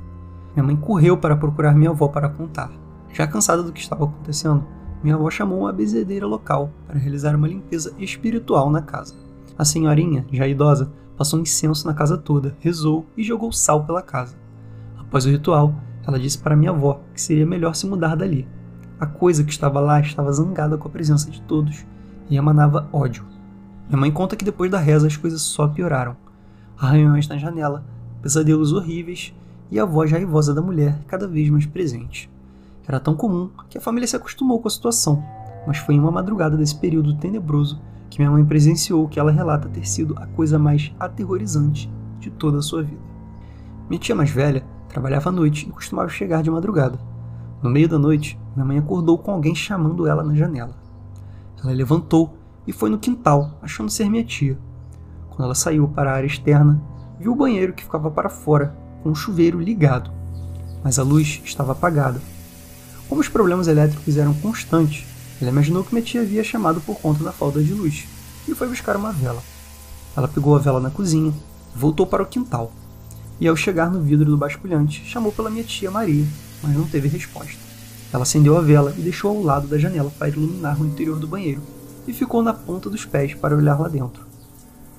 Minha 0.56 0.66
mãe 0.66 0.76
correu 0.76 1.16
para 1.16 1.38
procurar 1.38 1.76
minha 1.76 1.92
avó 1.92 2.08
para 2.08 2.28
contar. 2.28 2.72
Já 3.12 3.28
cansada 3.28 3.62
do 3.62 3.72
que 3.72 3.80
estava 3.80 4.06
acontecendo, 4.06 4.66
minha 5.04 5.14
avó 5.14 5.30
chamou 5.30 5.60
uma 5.60 5.72
bezedeira 5.72 6.26
local 6.26 6.72
para 6.88 6.98
realizar 6.98 7.36
uma 7.36 7.48
limpeza 7.48 7.94
espiritual 8.00 8.72
na 8.72 8.82
casa. 8.82 9.14
A 9.56 9.64
senhorinha, 9.64 10.26
já 10.32 10.48
idosa, 10.48 10.92
passou 11.16 11.40
incenso 11.40 11.86
na 11.86 11.94
casa 11.94 12.18
toda, 12.18 12.58
rezou 12.60 13.06
e 13.16 13.22
jogou 13.24 13.52
sal 13.52 13.84
pela 13.86 14.02
casa. 14.02 14.36
Após 14.98 15.28
o 15.28 15.30
ritual, 15.30 15.76
ela 16.08 16.18
disse 16.18 16.40
para 16.40 16.56
minha 16.56 16.72
avó 16.72 17.02
que 17.14 17.22
seria 17.22 17.46
melhor 17.46 17.76
se 17.76 17.86
mudar 17.86 18.16
dali. 18.16 18.48
A 19.00 19.06
coisa 19.06 19.44
que 19.44 19.52
estava 19.52 19.80
lá 19.80 20.00
estava 20.00 20.34
zangada 20.34 20.76
com 20.76 20.88
a 20.88 20.92
presença 20.92 21.30
de 21.30 21.40
todos 21.44 21.86
e 22.32 22.36
emanava 22.36 22.90
ódio. 22.92 23.24
Minha 23.88 24.00
mãe 24.00 24.12
conta 24.12 24.36
que 24.36 24.44
depois 24.44 24.72
da 24.72 24.80
reza 24.80 25.06
as 25.06 25.16
coisas 25.18 25.44
só 25.44 25.68
pioraram. 25.68 26.16
Arranhões 26.78 27.28
na 27.28 27.38
janela, 27.38 27.86
pesadelos 28.22 28.74
horríveis 28.74 29.34
e 29.72 29.80
a 29.80 29.86
voz 29.86 30.12
raivosa 30.12 30.54
da 30.54 30.62
mulher 30.62 31.00
cada 31.08 31.28
vez 31.28 31.50
mais 31.50 31.66
presente. 31.66 32.30
Era 32.88 33.00
tão 33.00 33.16
comum 33.16 33.50
que 33.70 33.78
a 33.78 33.82
família 33.82 34.08
se 34.08 34.16
acostumou 34.16 34.60
com 34.60 34.68
a 34.68 34.72
situação, 34.72 35.24
mas 35.66 35.78
foi 35.78 35.96
em 35.96 36.00
uma 36.00 36.12
madrugada 36.12 36.58
desse 36.58 36.76
período 36.76 37.16
tenebroso 37.16 37.80
que 38.10 38.20
minha 38.20 38.30
mãe 38.30 38.46
presenciou 38.46 39.04
o 39.04 39.08
que 39.08 39.20
ela 39.20 39.32
relata 39.32 39.70
ter 39.70 39.88
sido 39.88 40.16
a 40.18 40.28
coisa 40.28 40.60
mais 40.60 40.94
aterrorizante 41.00 41.92
de 42.20 42.30
toda 42.30 42.60
a 42.60 42.62
sua 42.62 42.84
vida. 42.84 43.02
Minha 43.90 44.00
tia 44.00 44.16
mais 44.16 44.30
velha 44.30 44.64
trabalhava 44.88 45.30
à 45.30 45.32
noite 45.32 45.68
e 45.68 45.72
costumava 45.72 46.10
chegar 46.10 46.44
de 46.44 46.52
madrugada. 46.52 47.00
No 47.62 47.70
meio 47.70 47.90
da 47.90 47.98
noite, 47.98 48.40
minha 48.56 48.66
mãe 48.66 48.78
acordou 48.78 49.18
com 49.18 49.32
alguém 49.32 49.56
chamando 49.56 50.06
ela 50.06 50.24
na 50.24 50.36
janela. 50.36 50.76
Ela 51.64 51.74
levantou 51.74 52.38
e 52.68 52.72
foi 52.72 52.90
no 52.90 53.00
quintal, 53.00 53.58
achando 53.62 53.90
ser 53.90 54.10
minha 54.10 54.24
tia. 54.24 54.58
Quando 55.36 55.46
ela 55.46 55.56
saiu 55.56 55.88
para 55.88 56.12
a 56.12 56.16
área 56.16 56.28
externa, 56.28 56.82
viu 57.20 57.32
o 57.32 57.36
banheiro 57.36 57.74
que 57.74 57.84
ficava 57.84 58.10
para 58.10 58.30
fora, 58.30 58.76
com 59.02 59.10
o 59.10 59.16
chuveiro 59.16 59.60
ligado. 59.60 60.12
Mas 60.84 61.00
a 61.00 61.04
luz 61.04 61.42
estava 61.44 61.72
apagada 61.72 62.20
como 63.14 63.22
os 63.22 63.30
problemas 63.30 63.68
elétricos 63.68 64.18
eram 64.18 64.34
constantes, 64.34 65.06
ela 65.40 65.52
imaginou 65.52 65.84
que 65.84 65.94
minha 65.94 66.04
tia 66.04 66.22
havia 66.22 66.44
chamado 66.44 66.82
por 66.82 67.00
conta 67.00 67.24
da 67.24 67.32
falta 67.32 67.62
de 67.62 67.72
luz 67.72 68.08
e 68.48 68.56
foi 68.56 68.68
buscar 68.68 68.96
uma 68.96 69.12
vela. 69.12 69.40
Ela 70.18 70.28
pegou 70.28 70.56
a 70.56 70.60
vela 70.60 70.80
na 70.80 70.90
cozinha, 70.90 71.32
voltou 71.76 72.08
para 72.08 72.24
o 72.24 72.26
quintal 72.26 72.72
e, 73.40 73.48
ao 73.48 73.56
chegar 73.56 73.92
no 73.92 74.02
vidro 74.02 74.26
do 74.26 74.36
basculhante, 74.36 75.06
chamou 75.06 75.32
pela 75.32 75.52
minha 75.52 75.64
tia 75.64 75.92
Maria, 75.92 76.26
mas 76.64 76.76
não 76.76 76.88
teve 76.88 77.08
resposta. 77.08 77.60
Ela 78.12 78.24
acendeu 78.24 78.58
a 78.58 78.62
vela 78.62 78.92
e 78.98 79.02
deixou 79.02 79.30
ao 79.30 79.44
lado 79.44 79.68
da 79.68 79.78
janela 79.78 80.12
para 80.18 80.30
iluminar 80.30 80.82
o 80.82 80.86
interior 80.88 81.20
do 81.20 81.28
banheiro 81.28 81.62
e 82.08 82.14
ficou 82.14 82.42
na 82.42 82.52
ponta 82.52 82.90
dos 82.90 83.06
pés 83.06 83.36
para 83.36 83.56
olhar 83.56 83.80
lá 83.80 83.88
dentro. 83.88 84.33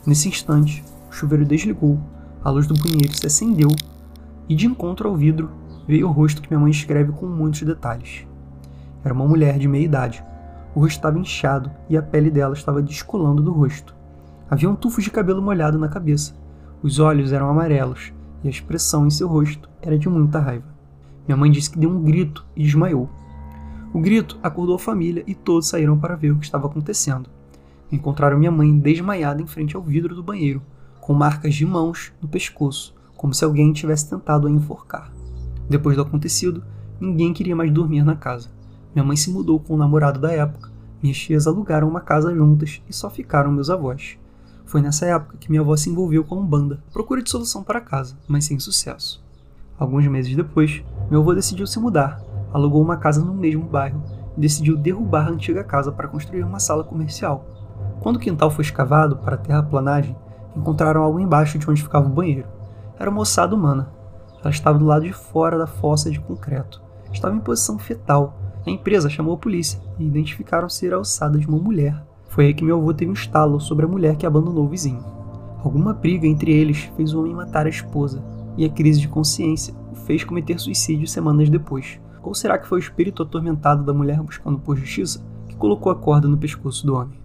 Nesse 0.07 0.29
instante, 0.29 0.85
o 1.09 1.13
chuveiro 1.13 1.47
desligou, 1.47 1.99
a 2.43 2.51
luz 2.51 2.67
do 2.67 2.75
banheiro 2.75 3.17
se 3.17 3.27
acendeu 3.27 3.69
e, 4.47 4.55
de 4.55 4.67
encontro 4.67 5.09
ao 5.09 5.17
vidro, 5.17 5.51
veio 5.89 6.09
o 6.09 6.13
rosto 6.13 6.43
que 6.43 6.51
minha 6.51 6.61
mãe 6.61 6.71
escreve 6.71 7.11
com 7.13 7.27
muitos 7.27 7.63
detalhes. 7.63 8.27
Era 9.03 9.15
uma 9.15 9.27
mulher 9.27 9.59
de 9.59 9.67
meia 9.67 9.85
idade. 9.85 10.25
O 10.75 10.81
rosto 10.81 10.97
estava 10.97 11.19
inchado 11.19 11.71
e 11.89 11.97
a 11.97 12.03
pele 12.03 12.31
dela 12.31 12.53
estava 12.53 12.83
descolando 12.83 13.43
do 13.43 13.53
rosto. 13.53 13.95
Havia 14.51 14.69
um 14.69 14.77
tufo 14.77 15.01
de 15.01 15.11
cabelo 15.11 15.41
molhado 15.41 15.79
na 15.79 15.89
cabeça. 15.89 16.35
Os 16.83 16.99
olhos 16.99 17.33
eram 17.33 17.49
amarelos 17.49 18.13
e 18.43 18.49
a 18.49 18.51
expressão 18.51 19.07
em 19.07 19.11
seu 19.11 19.27
rosto 19.27 19.71
era 19.81 19.99
de 19.99 20.09
muita 20.09 20.39
raiva. 20.39 20.67
Minha 21.27 21.37
mãe 21.37 21.51
disse 21.51 21.71
que 21.71 21.79
deu 21.79 21.89
um 21.89 22.03
grito 22.03 22.45
e 22.55 22.63
desmaiou. 22.63 23.09
O 23.93 24.01
grito 24.01 24.39
acordou 24.43 24.75
a 24.75 24.79
família 24.79 25.25
e 25.27 25.35
todos 25.35 25.69
saíram 25.69 25.99
para 25.99 26.15
ver 26.15 26.31
o 26.33 26.39
que 26.39 26.45
estava 26.45 26.67
acontecendo. 26.67 27.31
Encontraram 27.91 28.39
minha 28.39 28.51
mãe 28.51 28.79
desmaiada 28.79 29.41
em 29.41 29.47
frente 29.47 29.77
ao 29.77 29.83
vidro 29.83 30.15
do 30.15 30.23
banheiro, 30.23 30.63
com 31.01 31.13
marcas 31.13 31.55
de 31.55 31.67
mãos 31.67 32.13
no 32.21 32.29
pescoço, 32.29 32.95
como 33.17 33.35
se 33.35 33.45
alguém 33.45 33.73
tivesse 33.73 34.09
tentado 34.09 34.47
a 34.47 34.51
enforcar. 34.51 35.13
Depois 35.69 35.97
do 35.97 36.03
acontecido, 36.03 36.63
ninguém 37.01 37.33
queria 37.33 37.57
mais 37.57 37.73
dormir 37.73 38.05
na 38.05 38.17
casa. 38.17 38.51
Minha 38.95 39.05
mãe 39.05 39.17
se 39.17 39.31
mudou 39.31 39.59
com 39.61 39.75
o 39.75 39.79
namorado 39.79 40.21
da 40.21 40.33
época, 40.33 40.71
minhas 41.03 41.19
tias 41.19 41.47
alugaram 41.47 41.89
uma 41.89 42.01
casa 42.01 42.35
juntas 42.35 42.83
e 42.89 42.93
só 42.93 43.11
ficaram 43.11 43.53
meus 43.53 43.71
avós. 43.71 44.19
Foi 44.65 44.81
nessa 44.81 45.07
época 45.07 45.37
que 45.39 45.51
minha 45.51 45.61
avó 45.61 45.77
se 45.77 45.91
envolveu 45.91 46.25
com 46.25 46.37
a 46.37 46.39
Umbanda, 46.39 46.83
procura 46.93 47.23
de 47.23 47.31
solução 47.31 47.63
para 47.63 47.81
casa, 47.81 48.17
mas 48.27 48.45
sem 48.45 48.59
sucesso. 48.59 49.23
Alguns 49.79 50.07
meses 50.07 50.35
depois, 50.35 50.83
meu 51.11 51.21
avô 51.21 51.35
decidiu 51.35 51.67
se 51.67 51.79
mudar 51.79 52.23
alugou 52.55 52.81
uma 52.81 52.97
casa 52.97 53.21
no 53.21 53.35
mesmo 53.35 53.65
bairro 53.65 54.01
e 54.37 54.41
decidiu 54.41 54.77
derrubar 54.77 55.27
a 55.27 55.31
antiga 55.31 55.65
casa 55.65 55.91
para 55.91 56.07
construir 56.07 56.45
uma 56.45 56.61
sala 56.61 56.85
comercial. 56.85 57.45
Quando 58.05 58.17
o 58.17 58.21
quintal 58.21 58.51
foi 58.51 58.63
escavado 58.63 59.17
para 59.17 59.35
a 59.35 59.39
terraplanagem, 59.39 60.15
encontraram 60.55 61.03
algo 61.03 61.19
embaixo 61.19 61.59
de 61.59 61.71
onde 61.71 61.83
ficava 61.83 62.07
o 62.07 62.13
banheiro. 62.13 62.47
Era 62.99 63.09
uma 63.09 63.23
ossada 63.23 63.57
humana. 63.57 63.89
Ela 64.43 64.51
estava 64.51 64.79
do 64.79 64.85
lado 64.85 65.07
de 65.07 65.13
fora 65.15 65.57
da 65.57 65.67
fossa 65.67 66.11
de 66.11 66.21
concreto. 66.21 66.83
Estava 67.11 67.35
em 67.35 67.41
posição 67.41 67.79
fetal. 67.79 68.37
A 68.67 68.69
empresa 68.69 69.09
chamou 69.09 69.33
a 69.33 69.39
polícia 69.39 69.81
e 69.99 70.05
identificaram 70.05 70.69
ser 70.69 70.93
a 70.93 70.99
ossada 70.99 71.39
de 71.39 71.49
uma 71.49 71.57
mulher. 71.57 72.05
Foi 72.29 72.45
aí 72.45 72.53
que 72.53 72.63
meu 72.63 72.77
avô 72.77 72.93
teve 72.93 73.11
um 73.11 73.15
estalo 73.15 73.59
sobre 73.59 73.87
a 73.87 73.89
mulher 73.89 74.17
que 74.17 74.27
abandonou 74.27 74.67
o 74.67 74.69
vizinho. 74.69 75.03
Alguma 75.65 75.95
briga 75.95 76.27
entre 76.27 76.53
eles 76.53 76.91
fez 76.99 77.15
o 77.15 77.21
homem 77.21 77.35
matar 77.35 77.65
a 77.65 77.71
esposa, 77.71 78.23
e 78.55 78.67
a 78.67 78.69
crise 78.69 79.01
de 79.01 79.09
consciência 79.09 79.73
o 79.91 79.95
fez 79.95 80.23
cometer 80.25 80.61
suicídio 80.61 81.09
semanas 81.09 81.49
depois. 81.49 81.99
Ou 82.23 82.35
será 82.35 82.59
que 82.59 82.69
foi 82.69 82.81
o 82.81 82.85
espírito 82.85 83.23
atormentado 83.23 83.83
da 83.83 83.95
mulher 83.95 84.21
buscando 84.21 84.59
por 84.59 84.77
justiça 84.77 85.25
que 85.49 85.57
colocou 85.57 85.91
a 85.91 85.97
corda 85.97 86.29
no 86.29 86.37
pescoço 86.37 86.87
do 86.87 86.97
homem? 86.97 87.24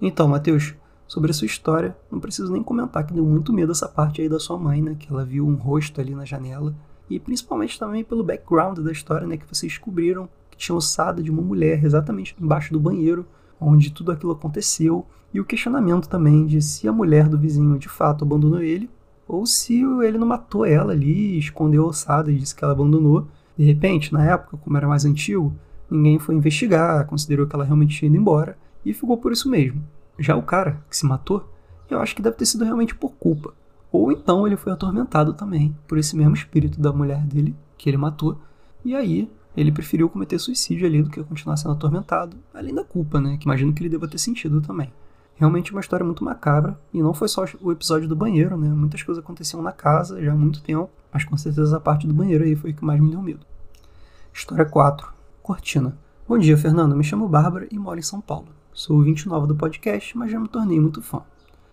Então, 0.00 0.28
Mateus, 0.28 0.74
sobre 1.06 1.30
a 1.30 1.34
sua 1.34 1.46
história, 1.46 1.96
não 2.10 2.20
preciso 2.20 2.52
nem 2.52 2.62
comentar 2.62 3.06
que 3.06 3.14
deu 3.14 3.24
muito 3.24 3.52
medo 3.52 3.72
essa 3.72 3.88
parte 3.88 4.20
aí 4.20 4.28
da 4.28 4.38
sua 4.38 4.58
mãe, 4.58 4.82
né? 4.82 4.96
Que 4.98 5.10
ela 5.10 5.24
viu 5.24 5.46
um 5.46 5.54
rosto 5.54 6.00
ali 6.00 6.14
na 6.14 6.24
janela. 6.24 6.74
E 7.08 7.18
principalmente 7.18 7.78
também 7.78 8.04
pelo 8.04 8.24
background 8.24 8.78
da 8.80 8.92
história, 8.92 9.26
né? 9.26 9.36
Que 9.36 9.46
vocês 9.46 9.72
descobriram 9.72 10.28
que 10.50 10.58
tinha 10.58 10.76
ossada 10.76 11.22
de 11.22 11.30
uma 11.30 11.42
mulher 11.42 11.82
exatamente 11.84 12.36
embaixo 12.40 12.72
do 12.72 12.80
banheiro, 12.80 13.26
onde 13.60 13.90
tudo 13.90 14.12
aquilo 14.12 14.32
aconteceu. 14.32 15.06
E 15.32 15.40
o 15.40 15.44
questionamento 15.44 16.08
também 16.08 16.44
de 16.44 16.60
se 16.60 16.88
a 16.88 16.92
mulher 16.92 17.28
do 17.28 17.38
vizinho 17.38 17.78
de 17.78 17.88
fato 17.88 18.24
abandonou 18.24 18.60
ele, 18.60 18.90
ou 19.28 19.46
se 19.46 19.82
ele 20.02 20.18
não 20.18 20.26
matou 20.26 20.64
ela 20.64 20.92
ali, 20.92 21.38
escondeu 21.38 21.84
a 21.84 21.88
ossada 21.88 22.30
e 22.30 22.36
disse 22.36 22.54
que 22.54 22.62
ela 22.62 22.72
abandonou, 22.72 23.26
de 23.56 23.64
repente, 23.64 24.12
na 24.12 24.24
época, 24.24 24.56
como 24.58 24.76
era 24.76 24.86
mais 24.86 25.04
antigo, 25.04 25.54
ninguém 25.90 26.18
foi 26.18 26.34
investigar, 26.34 27.06
considerou 27.06 27.46
que 27.46 27.54
ela 27.54 27.64
realmente 27.64 27.96
tinha 27.96 28.08
ido 28.08 28.16
embora 28.16 28.56
e 28.86 28.94
ficou 28.94 29.18
por 29.18 29.32
isso 29.32 29.50
mesmo. 29.50 29.82
Já 30.18 30.36
o 30.36 30.42
cara 30.42 30.80
que 30.88 30.96
se 30.96 31.04
matou, 31.04 31.52
eu 31.90 32.00
acho 32.00 32.14
que 32.14 32.22
deve 32.22 32.36
ter 32.36 32.46
sido 32.46 32.64
realmente 32.64 32.94
por 32.94 33.12
culpa. 33.14 33.52
Ou 33.90 34.12
então 34.12 34.46
ele 34.46 34.56
foi 34.56 34.72
atormentado 34.72 35.34
também 35.34 35.76
por 35.88 35.98
esse 35.98 36.16
mesmo 36.16 36.34
espírito 36.34 36.80
da 36.80 36.92
mulher 36.92 37.20
dele, 37.26 37.54
que 37.76 37.90
ele 37.90 37.96
matou, 37.96 38.38
e 38.84 38.94
aí 38.94 39.30
ele 39.56 39.72
preferiu 39.72 40.08
cometer 40.08 40.38
suicídio 40.38 40.86
ali 40.86 41.02
do 41.02 41.10
que 41.10 41.22
continuar 41.24 41.56
sendo 41.56 41.72
atormentado, 41.72 42.36
além 42.54 42.74
da 42.74 42.84
culpa, 42.84 43.20
né? 43.20 43.36
Que 43.36 43.46
imagino 43.46 43.72
que 43.72 43.82
ele 43.82 43.88
deva 43.88 44.06
ter 44.06 44.18
sentido 44.18 44.60
também. 44.60 44.92
Realmente 45.34 45.72
uma 45.72 45.80
história 45.80 46.04
muito 46.04 46.24
macabra, 46.24 46.78
e 46.92 47.02
não 47.02 47.12
foi 47.12 47.28
só 47.28 47.44
o 47.60 47.72
episódio 47.72 48.08
do 48.08 48.16
banheiro, 48.16 48.56
né? 48.56 48.68
Muitas 48.68 49.02
coisas 49.02 49.22
aconteciam 49.22 49.62
na 49.62 49.72
casa 49.72 50.22
já 50.22 50.32
há 50.32 50.36
muito 50.36 50.62
tempo, 50.62 50.90
mas 51.12 51.24
com 51.24 51.36
certeza 51.36 51.76
a 51.76 51.80
parte 51.80 52.06
do 52.06 52.14
banheiro 52.14 52.44
aí 52.44 52.54
foi 52.54 52.70
o 52.70 52.74
que 52.74 52.84
mais 52.84 53.00
me 53.00 53.10
deu 53.10 53.22
medo. 53.22 53.46
História 54.32 54.64
4. 54.64 55.08
Cortina. 55.42 55.96
Bom 56.28 56.38
dia, 56.38 56.56
Fernando. 56.56 56.96
Me 56.96 57.04
chamo 57.04 57.28
Bárbara 57.28 57.66
e 57.70 57.78
moro 57.78 57.98
em 57.98 58.02
São 58.02 58.20
Paulo. 58.20 58.48
Sou 58.76 59.00
29 59.02 59.46
do 59.46 59.56
podcast, 59.56 60.18
mas 60.18 60.30
já 60.30 60.38
me 60.38 60.46
tornei 60.46 60.78
muito 60.78 61.00
fã. 61.00 61.22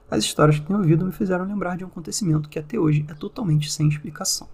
As 0.09 0.23
histórias 0.23 0.57
que 0.57 0.65
tenho 0.65 0.79
ouvido 0.79 1.03
me 1.03 1.11
fizeram 1.11 1.43
lembrar 1.43 1.75
de 1.75 1.83
um 1.83 1.87
acontecimento 1.87 2.47
que 2.47 2.57
até 2.57 2.79
hoje 2.79 3.05
é 3.09 3.13
totalmente 3.13 3.69
sem 3.69 3.89
explicação. 3.89 4.47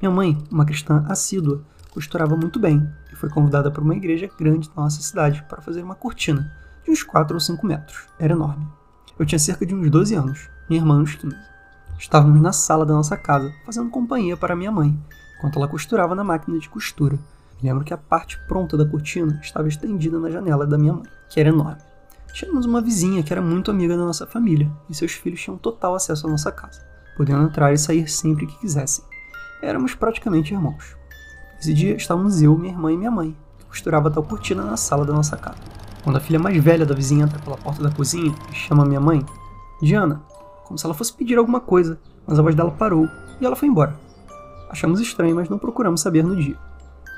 Minha 0.00 0.10
mãe, 0.10 0.38
uma 0.50 0.64
cristã 0.64 1.04
assídua, 1.10 1.62
costurava 1.90 2.34
muito 2.34 2.58
bem 2.58 2.88
e 3.12 3.16
foi 3.16 3.28
convidada 3.28 3.70
para 3.70 3.84
uma 3.84 3.94
igreja 3.94 4.30
grande 4.38 4.70
da 4.70 4.82
nossa 4.82 5.02
cidade 5.02 5.44
para 5.46 5.60
fazer 5.60 5.82
uma 5.82 5.94
cortina 5.94 6.50
de 6.82 6.90
uns 6.90 7.02
4 7.02 7.34
ou 7.34 7.40
5 7.40 7.66
metros. 7.66 8.06
Era 8.18 8.32
enorme. 8.32 8.66
Eu 9.18 9.26
tinha 9.26 9.38
cerca 9.38 9.66
de 9.66 9.74
uns 9.74 9.90
12 9.90 10.14
anos, 10.14 10.48
minha 10.70 10.80
irmã 10.80 11.02
uns 11.02 11.16
15. 11.16 11.36
Estávamos 11.98 12.40
na 12.40 12.54
sala 12.54 12.86
da 12.86 12.94
nossa 12.94 13.14
casa, 13.14 13.52
fazendo 13.66 13.90
companhia 13.90 14.38
para 14.38 14.56
minha 14.56 14.72
mãe, 14.72 14.98
enquanto 15.36 15.58
ela 15.58 15.68
costurava 15.68 16.14
na 16.14 16.24
máquina 16.24 16.58
de 16.58 16.70
costura. 16.70 17.18
Lembro 17.62 17.84
que 17.84 17.92
a 17.92 17.98
parte 17.98 18.38
pronta 18.48 18.74
da 18.74 18.86
cortina 18.86 19.38
estava 19.42 19.68
estendida 19.68 20.18
na 20.18 20.30
janela 20.30 20.66
da 20.66 20.78
minha 20.78 20.94
mãe, 20.94 21.04
que 21.28 21.38
era 21.38 21.50
enorme. 21.50 21.89
Tínhamos 22.32 22.64
uma 22.64 22.80
vizinha 22.80 23.22
que 23.22 23.32
era 23.32 23.42
muito 23.42 23.70
amiga 23.70 23.96
da 23.96 24.04
nossa 24.04 24.26
família, 24.26 24.70
e 24.88 24.94
seus 24.94 25.12
filhos 25.12 25.40
tinham 25.40 25.58
total 25.58 25.94
acesso 25.94 26.26
à 26.26 26.30
nossa 26.30 26.52
casa, 26.52 26.80
podendo 27.16 27.42
entrar 27.42 27.72
e 27.72 27.78
sair 27.78 28.08
sempre 28.08 28.46
que 28.46 28.58
quisessem. 28.58 29.04
Éramos 29.62 29.94
praticamente 29.94 30.54
irmãos. 30.54 30.96
Esse 31.60 31.74
dia 31.74 31.94
estávamos 31.94 32.40
eu, 32.40 32.56
minha 32.56 32.72
irmã 32.72 32.92
e 32.92 32.96
minha 32.96 33.10
mãe, 33.10 33.36
que 33.58 33.66
costurava 33.66 34.10
tal 34.10 34.22
cortina 34.22 34.64
na 34.64 34.76
sala 34.76 35.04
da 35.04 35.12
nossa 35.12 35.36
casa. 35.36 35.58
Quando 36.02 36.16
a 36.16 36.20
filha 36.20 36.38
mais 36.38 36.56
velha 36.62 36.86
da 36.86 36.94
vizinha 36.94 37.24
entra 37.24 37.38
pela 37.40 37.58
porta 37.58 37.82
da 37.82 37.90
cozinha 37.90 38.34
e 38.50 38.54
chama 38.54 38.86
minha 38.86 39.00
mãe, 39.00 39.24
Diana, 39.82 40.22
como 40.64 40.78
se 40.78 40.86
ela 40.86 40.94
fosse 40.94 41.12
pedir 41.12 41.36
alguma 41.36 41.60
coisa, 41.60 41.98
mas 42.26 42.38
a 42.38 42.42
voz 42.42 42.54
dela 42.54 42.70
parou 42.70 43.06
e 43.40 43.44
ela 43.44 43.56
foi 43.56 43.68
embora. 43.68 43.98
Achamos 44.70 45.00
estranho, 45.00 45.34
mas 45.34 45.48
não 45.48 45.58
procuramos 45.58 46.00
saber 46.00 46.22
no 46.22 46.36
dia. 46.36 46.56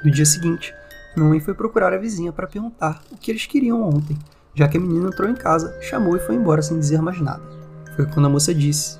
No 0.04 0.10
dia 0.10 0.24
seguinte, 0.26 0.74
minha 1.14 1.28
mãe 1.28 1.38
foi 1.38 1.54
procurar 1.54 1.92
a 1.92 1.98
vizinha 1.98 2.32
para 2.32 2.46
perguntar 2.46 3.02
o 3.10 3.16
que 3.16 3.30
eles 3.30 3.46
queriam 3.46 3.82
ontem, 3.82 4.18
já 4.54 4.68
que 4.68 4.76
a 4.76 4.80
menina 4.80 5.08
entrou 5.08 5.28
em 5.28 5.34
casa, 5.34 5.74
chamou 5.80 6.16
e 6.16 6.20
foi 6.20 6.34
embora 6.34 6.62
sem 6.62 6.78
dizer 6.78 7.00
mais 7.00 7.20
nada. 7.20 7.42
Foi 7.96 8.06
quando 8.06 8.26
a 8.26 8.28
moça 8.28 8.54
disse: 8.54 8.98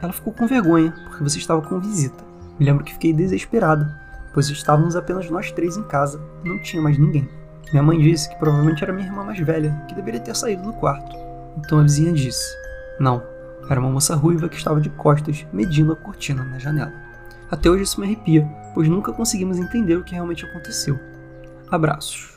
Ela 0.00 0.12
ficou 0.12 0.32
com 0.32 0.46
vergonha 0.46 0.92
porque 1.08 1.22
você 1.22 1.38
estava 1.38 1.62
com 1.62 1.80
visita. 1.80 2.24
Me 2.58 2.64
lembro 2.66 2.84
que 2.84 2.92
fiquei 2.92 3.12
desesperada, 3.12 4.00
pois 4.32 4.48
estávamos 4.48 4.96
apenas 4.96 5.28
nós 5.30 5.50
três 5.50 5.76
em 5.76 5.82
casa 5.84 6.20
e 6.44 6.48
não 6.48 6.60
tinha 6.62 6.82
mais 6.82 6.98
ninguém. 6.98 7.28
Minha 7.70 7.82
mãe 7.82 7.98
disse 7.98 8.28
que 8.28 8.36
provavelmente 8.36 8.84
era 8.84 8.92
minha 8.92 9.06
irmã 9.06 9.24
mais 9.24 9.38
velha, 9.40 9.84
que 9.88 9.94
deveria 9.94 10.20
ter 10.20 10.36
saído 10.36 10.62
do 10.62 10.72
quarto. 10.74 11.16
Então 11.58 11.78
a 11.78 11.82
vizinha 11.82 12.12
disse: 12.12 12.56
Não, 13.00 13.22
era 13.68 13.80
uma 13.80 13.90
moça 13.90 14.14
ruiva 14.14 14.48
que 14.48 14.56
estava 14.56 14.80
de 14.80 14.90
costas 14.90 15.46
medindo 15.52 15.92
a 15.92 15.96
cortina 15.96 16.44
na 16.44 16.58
janela. 16.58 16.92
Até 17.50 17.70
hoje 17.70 17.84
isso 17.84 18.00
me 18.00 18.06
arrepia, 18.06 18.46
pois 18.74 18.88
nunca 18.88 19.12
conseguimos 19.12 19.58
entender 19.58 19.96
o 19.96 20.04
que 20.04 20.14
realmente 20.14 20.44
aconteceu. 20.44 20.98
Abraços. 21.70 22.33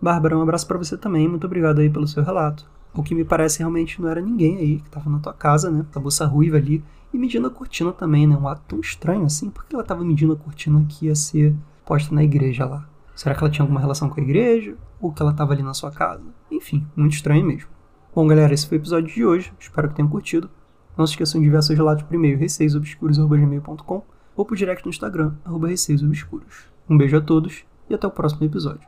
Bárbara, 0.00 0.36
um 0.36 0.42
abraço 0.42 0.66
para 0.66 0.78
você 0.78 0.96
também, 0.96 1.28
muito 1.28 1.46
obrigado 1.46 1.80
aí 1.80 1.88
pelo 1.88 2.06
seu 2.06 2.22
relato. 2.22 2.68
O 2.94 3.02
que 3.02 3.14
me 3.14 3.24
parece 3.24 3.58
realmente 3.58 4.00
não 4.00 4.08
era 4.08 4.20
ninguém 4.20 4.56
aí 4.56 4.80
que 4.80 4.86
estava 4.86 5.10
na 5.10 5.18
tua 5.18 5.32
casa, 5.32 5.70
né? 5.70 5.84
A 5.94 6.00
moça 6.00 6.26
ruiva 6.26 6.56
ali 6.56 6.82
e 7.12 7.18
medindo 7.18 7.46
a 7.46 7.50
cortina 7.50 7.92
também, 7.92 8.26
né? 8.26 8.36
Um 8.36 8.48
ato 8.48 8.62
tão 8.68 8.80
estranho 8.80 9.24
assim, 9.24 9.50
porque 9.50 9.74
ela 9.74 9.82
estava 9.82 10.04
medindo 10.04 10.32
a 10.32 10.36
cortina 10.36 10.84
que 10.88 11.06
ia 11.06 11.14
ser 11.14 11.54
posta 11.84 12.14
na 12.14 12.24
igreja 12.24 12.64
lá. 12.64 12.88
Será 13.14 13.34
que 13.34 13.42
ela 13.42 13.50
tinha 13.50 13.64
alguma 13.64 13.80
relação 13.80 14.08
com 14.08 14.20
a 14.20 14.22
igreja? 14.22 14.76
Ou 15.00 15.12
que 15.12 15.22
ela 15.22 15.30
estava 15.30 15.52
ali 15.52 15.62
na 15.62 15.74
sua 15.74 15.90
casa? 15.90 16.22
Enfim, 16.50 16.86
muito 16.94 17.14
estranho 17.14 17.44
mesmo. 17.44 17.68
Bom, 18.14 18.26
galera, 18.26 18.52
esse 18.52 18.66
foi 18.66 18.78
o 18.78 18.80
episódio 18.80 19.12
de 19.12 19.24
hoje. 19.24 19.52
Espero 19.58 19.88
que 19.88 19.94
tenham 19.94 20.08
curtido. 20.08 20.50
Não 20.96 21.06
se 21.06 21.12
esqueçam 21.12 21.40
de 21.40 21.46
enviar 21.46 21.62
seus 21.62 21.78
relatos 21.78 22.02
por 22.04 22.14
e-mail 22.14 22.38
receiosobscuros.gmail.com 22.38 24.02
ou 24.34 24.44
por 24.44 24.56
direct 24.56 24.84
no 24.84 24.90
Instagram, 24.90 25.34
arroba 25.44 25.68
receiosobscuros. 25.68 26.66
Um 26.88 26.96
beijo 26.96 27.16
a 27.16 27.20
todos 27.20 27.64
e 27.88 27.94
até 27.94 28.06
o 28.06 28.10
próximo 28.10 28.44
episódio. 28.44 28.86